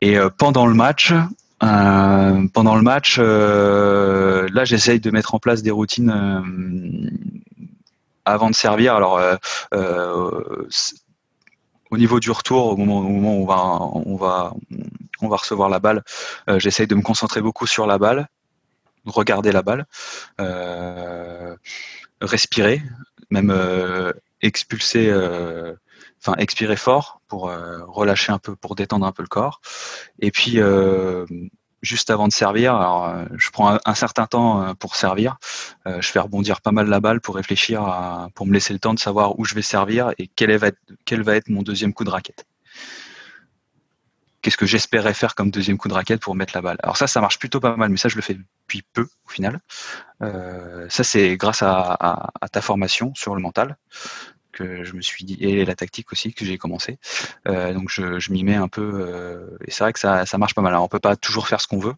[0.00, 1.12] Et pendant le match,
[1.62, 7.10] euh, pendant le match, euh, là, j'essaye de mettre en place des routines euh,
[8.24, 8.94] avant de servir.
[8.94, 9.20] Alors,
[11.90, 14.54] au niveau du retour, au moment, au moment, où on va, on va,
[15.20, 16.02] on va recevoir la balle,
[16.58, 18.28] j'essaye de me concentrer beaucoup sur la balle,
[19.06, 19.86] regarder la balle,
[22.20, 22.82] respirer,
[23.30, 23.54] même
[24.42, 25.12] expulser
[26.26, 29.60] enfin expirer fort pour euh, relâcher un peu, pour détendre un peu le corps.
[30.18, 31.26] Et puis euh,
[31.82, 32.74] juste avant de servir.
[32.74, 35.36] Alors, euh, je prends un, certain temps pour servir.
[35.86, 38.98] je fais rebondir pas mal la balle pour réfléchir, pour me laisser le temps de
[38.98, 40.50] savoir où je vais servir et quel
[41.22, 42.44] va être mon deuxième coup de raquette.
[44.42, 46.76] Qu'est-ce que j'espérais faire comme deuxième coup de raquette pour mettre la balle?
[46.82, 49.28] Alors ça, ça marche plutôt pas mal, mais ça, je le fais depuis peu au
[49.28, 49.60] final.
[50.20, 53.76] ça, c'est grâce à, ta formation sur le mental
[54.56, 56.98] que je me suis dit, et la tactique aussi que j'ai commencé.
[57.46, 60.62] Euh, donc je, m'y mets un peu, euh, et c'est vrai que ça, marche pas
[60.62, 60.72] mal.
[60.72, 61.94] Alors on peut pas toujours faire ce qu'on veut,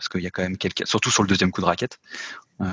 [0.00, 1.98] parce qu'il y a quand même quelqu'un, surtout sur le deuxième coup de raquette.
[2.62, 2.66] Euh,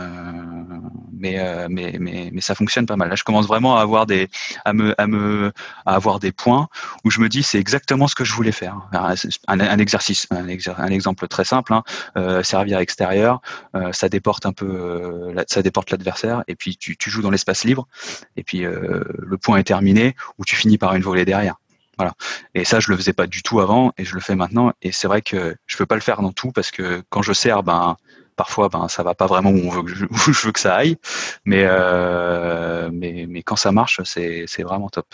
[1.11, 3.09] mais, euh, mais, mais, mais, ça fonctionne pas mal.
[3.09, 4.29] Là, je commence vraiment à avoir des,
[4.63, 5.51] à me, à me,
[5.85, 6.69] à avoir des points
[7.03, 8.77] où je me dis c'est exactement ce que je voulais faire.
[8.93, 10.47] Un, exercice, un,
[10.87, 11.83] exemple très simple, hein,
[12.15, 13.41] euh, servir extérieur,
[13.91, 17.89] ça déporte un peu, ça déporte l'adversaire et puis tu, tu joues dans l'espace libre
[18.37, 21.55] et puis le point est terminé ou tu finis par une volée derrière.
[21.97, 22.13] Voilà.
[22.53, 24.71] Et ça, je le faisais pas du tout avant et je le fais maintenant.
[24.81, 27.33] Et c'est vrai que je peux pas le faire dans tout parce que quand je
[27.33, 27.97] sers, ben
[28.35, 30.59] parfois ben ça va pas vraiment où, on veut que je, où je veux que
[30.59, 30.95] ça aille,
[31.43, 35.07] mais euh, mais, mais quand ça marche, c'est vraiment top.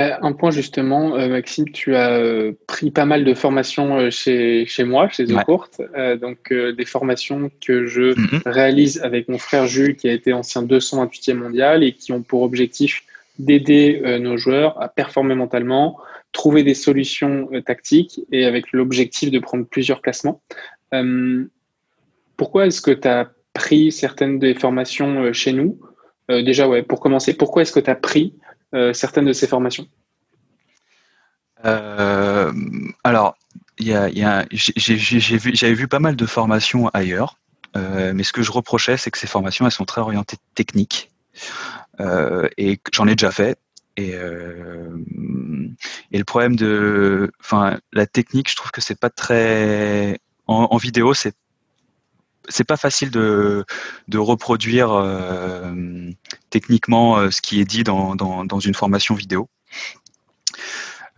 [0.00, 2.18] Euh, un point justement, euh, Maxime, tu as
[2.66, 8.14] pris pas mal de formations chez, chez moi, chez The donc des formations que je
[8.14, 8.42] mm-hmm.
[8.46, 12.42] réalise avec mon frère Jules, qui a été ancien 228e mondial et qui ont pour
[12.42, 13.02] objectif
[13.38, 15.98] d'aider nos joueurs à performer mentalement,
[16.32, 20.42] trouver des solutions tactiques et avec l'objectif de prendre plusieurs classements.
[22.36, 25.78] Pourquoi est-ce que tu as pris certaines des formations euh, chez nous?
[26.30, 28.34] Euh, Déjà, pour commencer, pourquoi est-ce que tu as pris
[28.74, 29.86] euh, certaines de ces formations?
[33.04, 33.36] Alors,
[33.78, 37.38] j'avais vu pas mal de formations ailleurs,
[37.76, 41.10] mais ce que je reprochais, c'est que ces formations, elles sont très orientées techniques.
[42.56, 43.58] Et j'en ai déjà fait.
[43.96, 44.14] Et,
[46.12, 51.14] et le problème de, enfin, la technique, je trouve que c'est pas très en, vidéo,
[51.14, 51.34] c'est
[52.48, 53.64] c'est pas facile de,
[54.14, 56.10] reproduire euh,
[56.50, 59.48] techniquement euh, ce qui est dit dans, dans, dans une formation vidéo.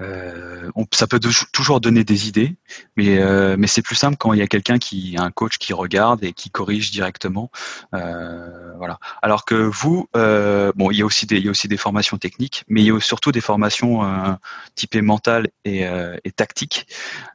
[0.04, 1.20] Euh, ça peut
[1.52, 2.56] toujours donner des idées,
[2.96, 5.72] mais, euh, mais c'est plus simple quand il y a quelqu'un qui, un coach qui
[5.72, 7.50] regarde et qui corrige directement.
[7.94, 8.50] Euh.
[9.22, 12.90] Alors que vous, bon, il y a aussi des, a formations techniques, mais il y
[12.90, 14.38] a surtout des formations
[14.74, 15.86] typées mentales et,
[16.36, 16.86] tactiques,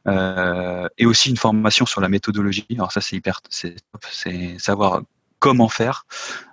[0.06, 2.66] et aussi une formation sur la méthodologie.
[2.74, 5.02] Alors ça, c'est hyper, c'est savoir
[5.40, 6.06] comment faire.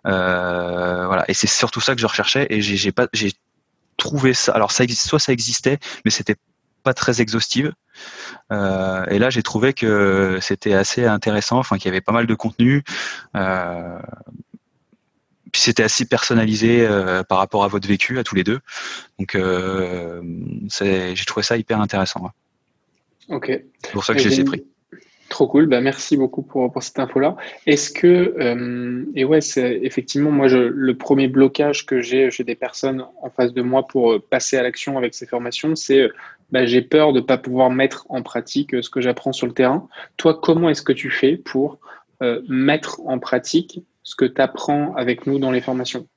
[0.05, 2.47] Et c'est surtout ça que je recherchais.
[2.49, 3.07] Et j'ai pas,
[3.97, 4.53] trouvé ça.
[4.53, 6.35] Alors ça existe, soit ça existait, mais c'était
[6.83, 7.73] pas très exhaustive.
[8.51, 12.27] Euh, et là, j'ai trouvé que c'était assez intéressant, enfin qu'il y avait pas mal
[12.27, 12.83] de contenu.
[13.35, 13.99] Euh,
[15.51, 18.59] puis c'était assez personnalisé euh, par rapport à votre vécu, à tous les deux.
[19.19, 22.31] Donc, j'ai trouvé ça hyper intéressant.
[23.27, 23.51] Ok.
[23.83, 24.63] C'est pour ça que j'ai pris.
[25.29, 27.35] Trop cool, bah, merci beaucoup pour, pour cette info-là.
[27.65, 32.45] Est-ce que, euh, et ouais, c'est effectivement, moi, je, le premier blocage que j'ai chez
[32.45, 35.99] des personnes en face de moi pour euh, passer à l'action avec ces formations, c'est
[36.03, 36.13] euh,
[36.51, 39.53] bah, j'ai peur de ne pas pouvoir mettre en pratique ce que j'apprends sur le
[39.53, 39.89] terrain.
[40.15, 41.79] Toi, comment est-ce que tu fais pour
[42.47, 46.07] mettre en pratique ce que tu apprends avec nous dans les formations?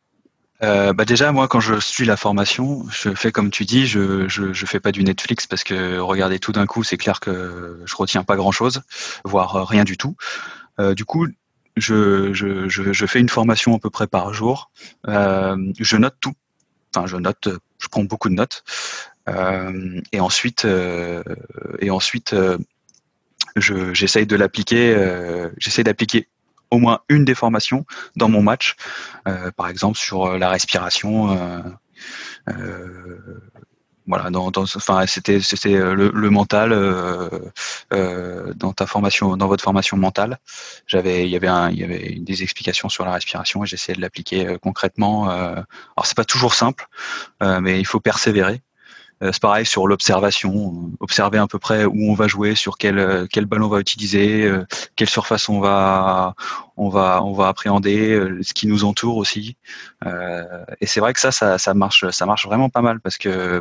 [0.62, 4.28] Euh, bah déjà, moi, quand je suis la formation, je fais comme tu dis, je
[4.28, 7.80] je, je fais pas du Netflix parce que regarder tout d'un coup, c'est clair que
[7.84, 8.82] je retiens pas grand-chose,
[9.24, 10.16] voire rien du tout.
[10.78, 11.26] Euh, du coup,
[11.76, 14.70] je, je, je, je, fais une formation à peu près par jour.
[15.08, 16.34] Euh, je note tout.
[16.94, 18.64] Enfin, je note, je prends beaucoup de notes.
[20.12, 20.66] Et ensuite,
[21.78, 22.34] et ensuite,
[23.56, 25.48] j'essaye de l'appliquer.
[25.56, 26.28] j'essaye d'appliquer
[26.70, 27.84] au moins une déformation
[28.16, 28.76] dans mon match,
[29.28, 31.36] euh, par exemple sur euh, la respiration.
[32.48, 33.18] Euh,
[34.06, 36.70] voilà, dans, enfin, c'était c'était le, mental
[37.90, 40.38] dans ta formation, dans votre formation mentale.
[40.88, 43.94] J'avais, il y avait un, il y avait des explications sur la respiration et j'essayais
[43.94, 45.28] de l'appliquer concrètement.
[45.28, 45.66] alors
[46.02, 46.88] c'est pas toujours simple,
[47.40, 48.62] mais il faut persévérer.
[49.22, 52.98] Euh, c'est pareil sur l'observation, observer à peu près où on va jouer, sur quel
[52.98, 54.64] euh, ballon on va utiliser, euh,
[54.96, 56.34] quelle surface on va
[57.46, 59.56] appréhender, ce qui nous entoure aussi.
[60.04, 63.60] et c'est vrai que ça, ça marche ça marche vraiment pas mal parce que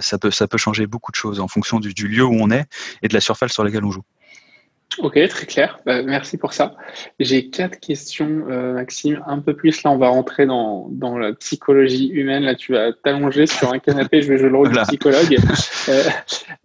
[0.00, 2.66] ça peut changer beaucoup de choses en fonction du lieu où on est
[3.02, 4.04] et de la surface sur laquelle on joue.
[4.98, 5.78] Ok, très clair.
[5.86, 6.74] Bah, merci pour ça.
[7.20, 9.22] J'ai quatre questions, euh, Maxime.
[9.26, 12.42] Un peu plus, là, on va rentrer dans, dans la psychologie humaine.
[12.42, 15.38] Là, tu vas t'allonger sur un canapé, je vais jouer le rôle de psychologue.
[15.88, 16.02] Euh,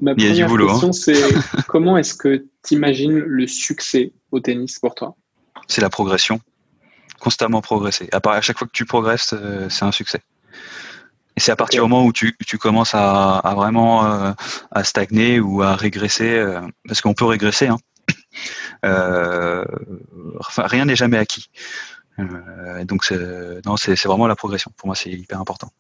[0.02, 0.58] ma première hein.
[0.58, 1.16] question, c'est
[1.68, 5.16] comment est-ce que tu imagines le succès au tennis pour toi?
[5.68, 6.42] C'est la progression.
[7.20, 8.10] Constamment progresser.
[8.12, 10.20] À, part, à chaque fois que tu progresses, euh, c'est un succès.
[11.38, 14.32] Et c'est à partir du moment où tu, tu commences à, à vraiment euh,
[14.72, 17.68] à stagner ou à régresser, euh, parce qu'on peut régresser.
[17.68, 17.78] Hein.
[18.84, 19.66] Euh,
[20.40, 21.50] enfin, rien n'est jamais acquis.
[22.84, 23.10] donc
[23.66, 24.72] non, c'est vraiment la progression.
[24.78, 25.72] Pour moi, c'est hyper important.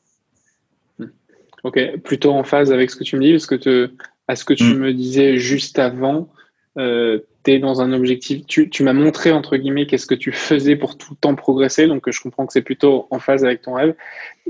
[1.63, 3.89] Ok, plutôt en phase avec ce que tu me dis, parce que te,
[4.27, 4.77] à ce que tu mm.
[4.77, 6.29] me disais juste avant,
[6.77, 10.31] euh, tu es dans un objectif, tu, tu m'as montré, entre guillemets, qu'est-ce que tu
[10.31, 13.63] faisais pour tout le temps progresser, donc je comprends que c'est plutôt en phase avec
[13.63, 13.95] ton rêve.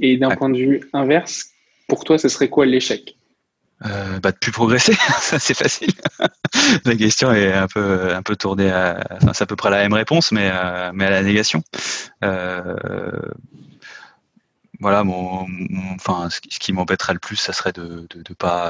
[0.01, 1.51] Et d'un point de vue inverse,
[1.87, 3.14] pour toi, ce serait quoi l'échec?
[3.83, 5.91] Euh, bah, de plus progresser, ça c'est facile.
[6.85, 9.77] la question est un peu un peu tournée à, enfin, c'est à peu près la
[9.77, 11.61] même réponse, mais euh, mais à la négation.
[12.23, 13.19] Euh,
[14.79, 15.47] voilà, mon,
[15.95, 18.63] enfin, ce qui, m'embêterait le plus, ça serait de de, pas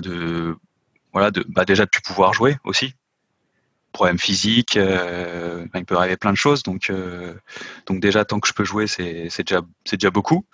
[0.00, 0.56] de
[1.12, 2.94] voilà, de, bah déjà de plus pouvoir jouer aussi.
[3.92, 6.62] Problème physique, euh, il peut arriver plein de choses.
[6.62, 7.34] Donc, euh,
[7.86, 10.46] donc déjà tant que je peux jouer, c'est déjà beaucoup.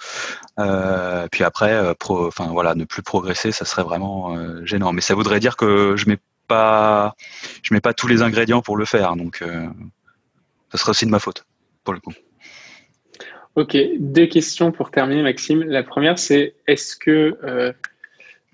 [0.59, 1.95] Euh, puis après,
[2.39, 4.93] voilà, ne plus progresser, ça serait vraiment gênant.
[4.93, 6.19] Mais ça voudrait dire que je mets
[6.49, 7.15] pas
[7.71, 9.15] mets pas tous les ingrédients pour le faire.
[9.15, 9.45] Donc,
[10.73, 11.45] ça serait aussi de ma faute
[11.85, 12.15] pour le coup.
[13.55, 15.63] Ok, deux questions pour terminer, Maxime.
[15.63, 17.37] La première, c'est est-ce que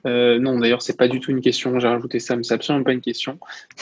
[0.07, 1.79] euh, non, d'ailleurs, c'est pas du tout une question.
[1.81, 3.39] J'ai rajouté ça, mais c'est absolument pas une question.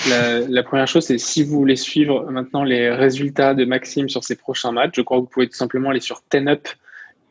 [0.08, 4.36] La, première chose, c'est si vous voulez suivre maintenant les résultats de Maxime sur ses
[4.36, 6.68] prochains matchs, je crois que vous pouvez tout simplement aller sur TenUp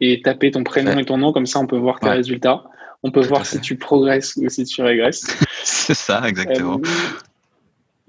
[0.02, 1.32] et taper ton prénom et ton nom.
[1.32, 2.64] Comme ça, on peut voir tes résultats.
[3.04, 5.26] On peut voir si tu progresses ou si tu régresses.
[5.64, 6.76] c'est ça, exactement.
[6.78, 7.20] Euh,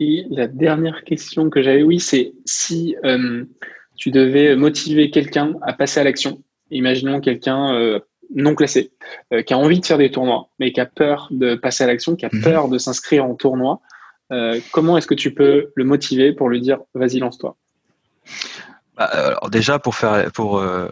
[0.01, 3.45] et la dernière question que j'avais, oui, c'est si euh,
[3.97, 6.43] tu devais motiver quelqu'un à passer à l'action.
[6.71, 8.01] Imaginons quelqu'un
[8.35, 8.93] non classé,
[9.33, 11.87] euh, qui a envie de faire des tournois, mais qui a peur de passer à
[11.87, 12.43] l'action, qui a mhm.
[12.43, 13.81] peur de s'inscrire en tournoi,
[14.31, 17.57] euh, comment est-ce que tu peux le motiver pour lui dire vas-y lance-toi?
[18.97, 20.89] Bah, Alors déjà pour faire pour euh,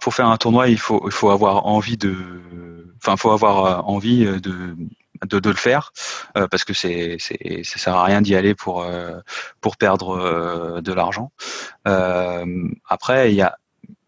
[0.00, 2.14] pour faire un tournoi il faut il faut avoir envie de
[2.96, 4.74] enfin faut avoir envie de
[5.24, 5.92] de, de le faire
[6.34, 8.84] parce que c'est c'est ça sert à rien d'y aller pour
[9.60, 11.30] pour perdre de l'argent.
[11.84, 13.56] après il y a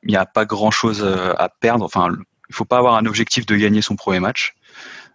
[0.09, 1.85] il n'y a pas grand chose euh, à perdre.
[1.85, 2.09] Enfin,
[2.49, 4.55] il faut pas avoir un objectif de gagner son premier match,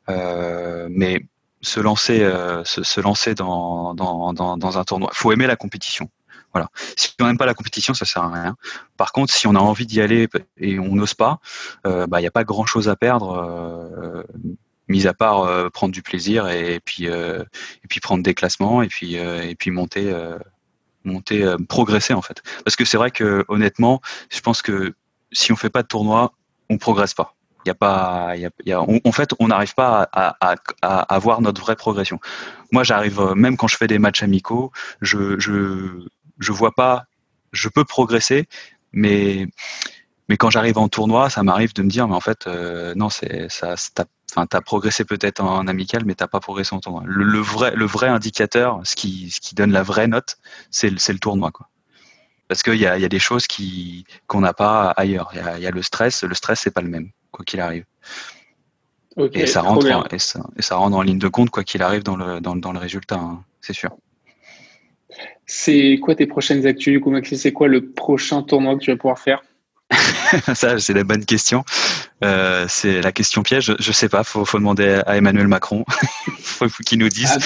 [0.07, 1.25] euh, mais
[1.61, 5.09] se lancer, euh, se, lancer dans, dans, dans, un tournoi.
[5.13, 6.09] Il faut aimer la compétition.
[6.53, 6.69] Voilà.
[6.95, 8.55] Si on n'aime pas la compétition, ça sert à rien.
[8.95, 11.39] Par contre, si on a envie d'y aller et on n'ose pas,
[11.83, 14.23] bah, il n'y a pas grand chose à perdre,
[14.87, 19.15] mis à part prendre du plaisir et, puis et puis prendre des classements et puis
[19.15, 20.13] et puis monter
[21.03, 22.41] monter, euh, progresser en fait.
[22.63, 24.93] Parce que c'est vrai que honnêtement, je pense que
[25.31, 26.33] si on fait pas de tournoi,
[26.69, 27.35] on progresse pas.
[27.65, 30.55] Il y a pas, y a, y a, en fait, on n'arrive pas à, à,
[30.81, 32.19] à, avoir notre vraie progression.
[32.73, 36.05] Moi, j'arrive euh, même quand je fais des matchs amicaux, je je
[36.39, 37.05] je vois pas,
[37.53, 38.47] je peux progresser,
[38.91, 39.47] mais
[40.29, 43.09] mais quand j'arrive en tournoi, ça m'arrive de me dire, mais en fait, euh, non,
[43.09, 43.75] c'est ça,
[44.31, 47.03] enfin, as progressé peut-être en amical, mais t'as pas progressé en tournoi.
[47.05, 50.37] Le, vrai, le vrai indicateur, ce qui, ce qui donne la vraie note,
[50.71, 51.67] c'est le, le tournoi, quoi.
[52.47, 55.31] Parce qu'il y a, y a des choses qui qu'on n'a pas ailleurs.
[55.33, 56.23] Il y a, y a, le stress.
[56.23, 57.85] Le stress, c'est pas le même, quoi qu'il arrive.
[59.33, 61.81] et ça rentre, en, et ça, et ça, rentre en ligne de compte, quoi qu'il
[61.81, 63.91] arrive dans le, dans, dans le résultat, hein, c'est sûr.
[65.45, 68.91] C'est quoi tes prochaines actus, du coup, Maxime C'est quoi le prochain tournoi que tu
[68.91, 69.43] vas pouvoir faire?
[70.55, 71.63] Ça, c'est la bonne question.
[72.23, 73.75] Euh, c'est la question piège.
[73.79, 74.23] Je, ne sais pas.
[74.23, 75.85] Faut, faut demander à Emmanuel Macron.
[76.39, 77.37] faut, faut qu'il nous dise.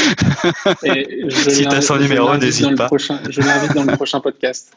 [0.66, 0.74] Ah,
[1.30, 2.90] si tu as son numéro, n'hésite pas.
[3.30, 4.74] je l'invite dans le prochain podcast.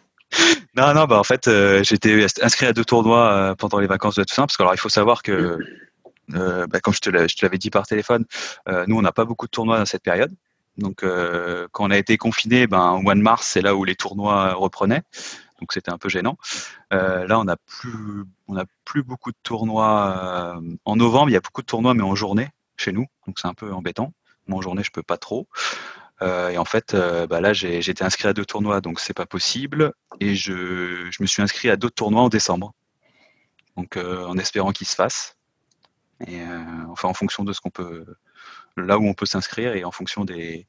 [0.77, 4.15] Non, non, bah en fait, euh, j'étais inscrit à deux tournois euh, pendant les vacances
[4.15, 5.59] de Toussaint, parce que alors il faut savoir que,
[6.35, 8.25] euh, bah, comme je te l'avais dit par téléphone,
[8.87, 10.33] nous on n'a pas beaucoup de tournois dans cette période.
[10.79, 11.05] Donc,
[11.73, 14.55] quand on a été confiné, ben au mois de mars, c'est là où les tournois
[14.55, 15.03] reprenaient
[15.61, 16.39] donc c'était un peu gênant.
[16.93, 20.57] Euh, là, on n'a plus, on a plus beaucoup de tournois.
[20.57, 23.39] Euh, en novembre, il y a beaucoup de tournois, mais en journée chez nous, donc
[23.39, 24.13] c'est un peu embêtant.
[24.47, 25.47] Moi, en journée, je peux pas trop.
[26.23, 26.95] Euh, et en fait,
[27.29, 29.93] bah là, j'ai été inscrit à deux tournois, donc c'est pas possible.
[30.21, 32.75] Et je, je, me suis inscrit à d'autres tournois en décembre,
[33.77, 35.37] donc en espérant qu'ils se fassent.
[36.27, 36.41] Et
[36.89, 38.05] enfin, en fonction de ce qu'on peut,
[38.77, 40.67] là où on peut s'inscrire et en fonction des,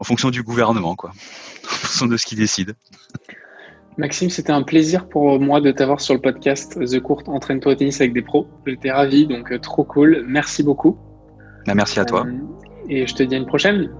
[0.00, 1.10] en fonction du gouvernement, quoi,
[1.64, 2.76] en fonction de ce qu'il décide.
[3.98, 7.74] Maxime, c'était un plaisir pour moi de t'avoir sur le podcast The Court Entraîne-toi au
[7.74, 8.46] tennis avec des pros.
[8.66, 10.24] J'étais ravi, donc euh, trop cool.
[10.28, 10.98] Merci beaucoup.
[11.66, 12.26] Bah, merci à toi.
[12.26, 12.32] Euh,
[12.90, 13.90] et je te dis à une prochaine.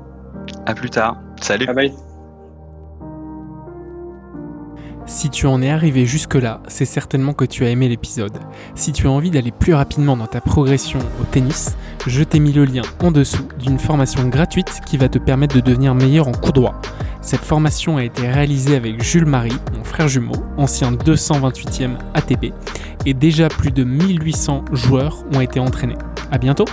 [0.66, 1.18] À plus tard.
[1.40, 1.66] Salut.
[1.66, 2.15] Bye bye.
[5.09, 8.36] Si tu en es arrivé jusque-là, c'est certainement que tu as aimé l'épisode.
[8.74, 11.76] Si tu as envie d'aller plus rapidement dans ta progression au tennis,
[12.09, 15.61] je t'ai mis le lien en dessous d'une formation gratuite qui va te permettre de
[15.61, 16.80] devenir meilleur en coup droit.
[17.20, 22.52] Cette formation a été réalisée avec Jules Marie, mon frère jumeau, ancien 228e ATP,
[23.04, 25.98] et déjà plus de 1800 joueurs ont été entraînés.
[26.32, 26.66] A bientôt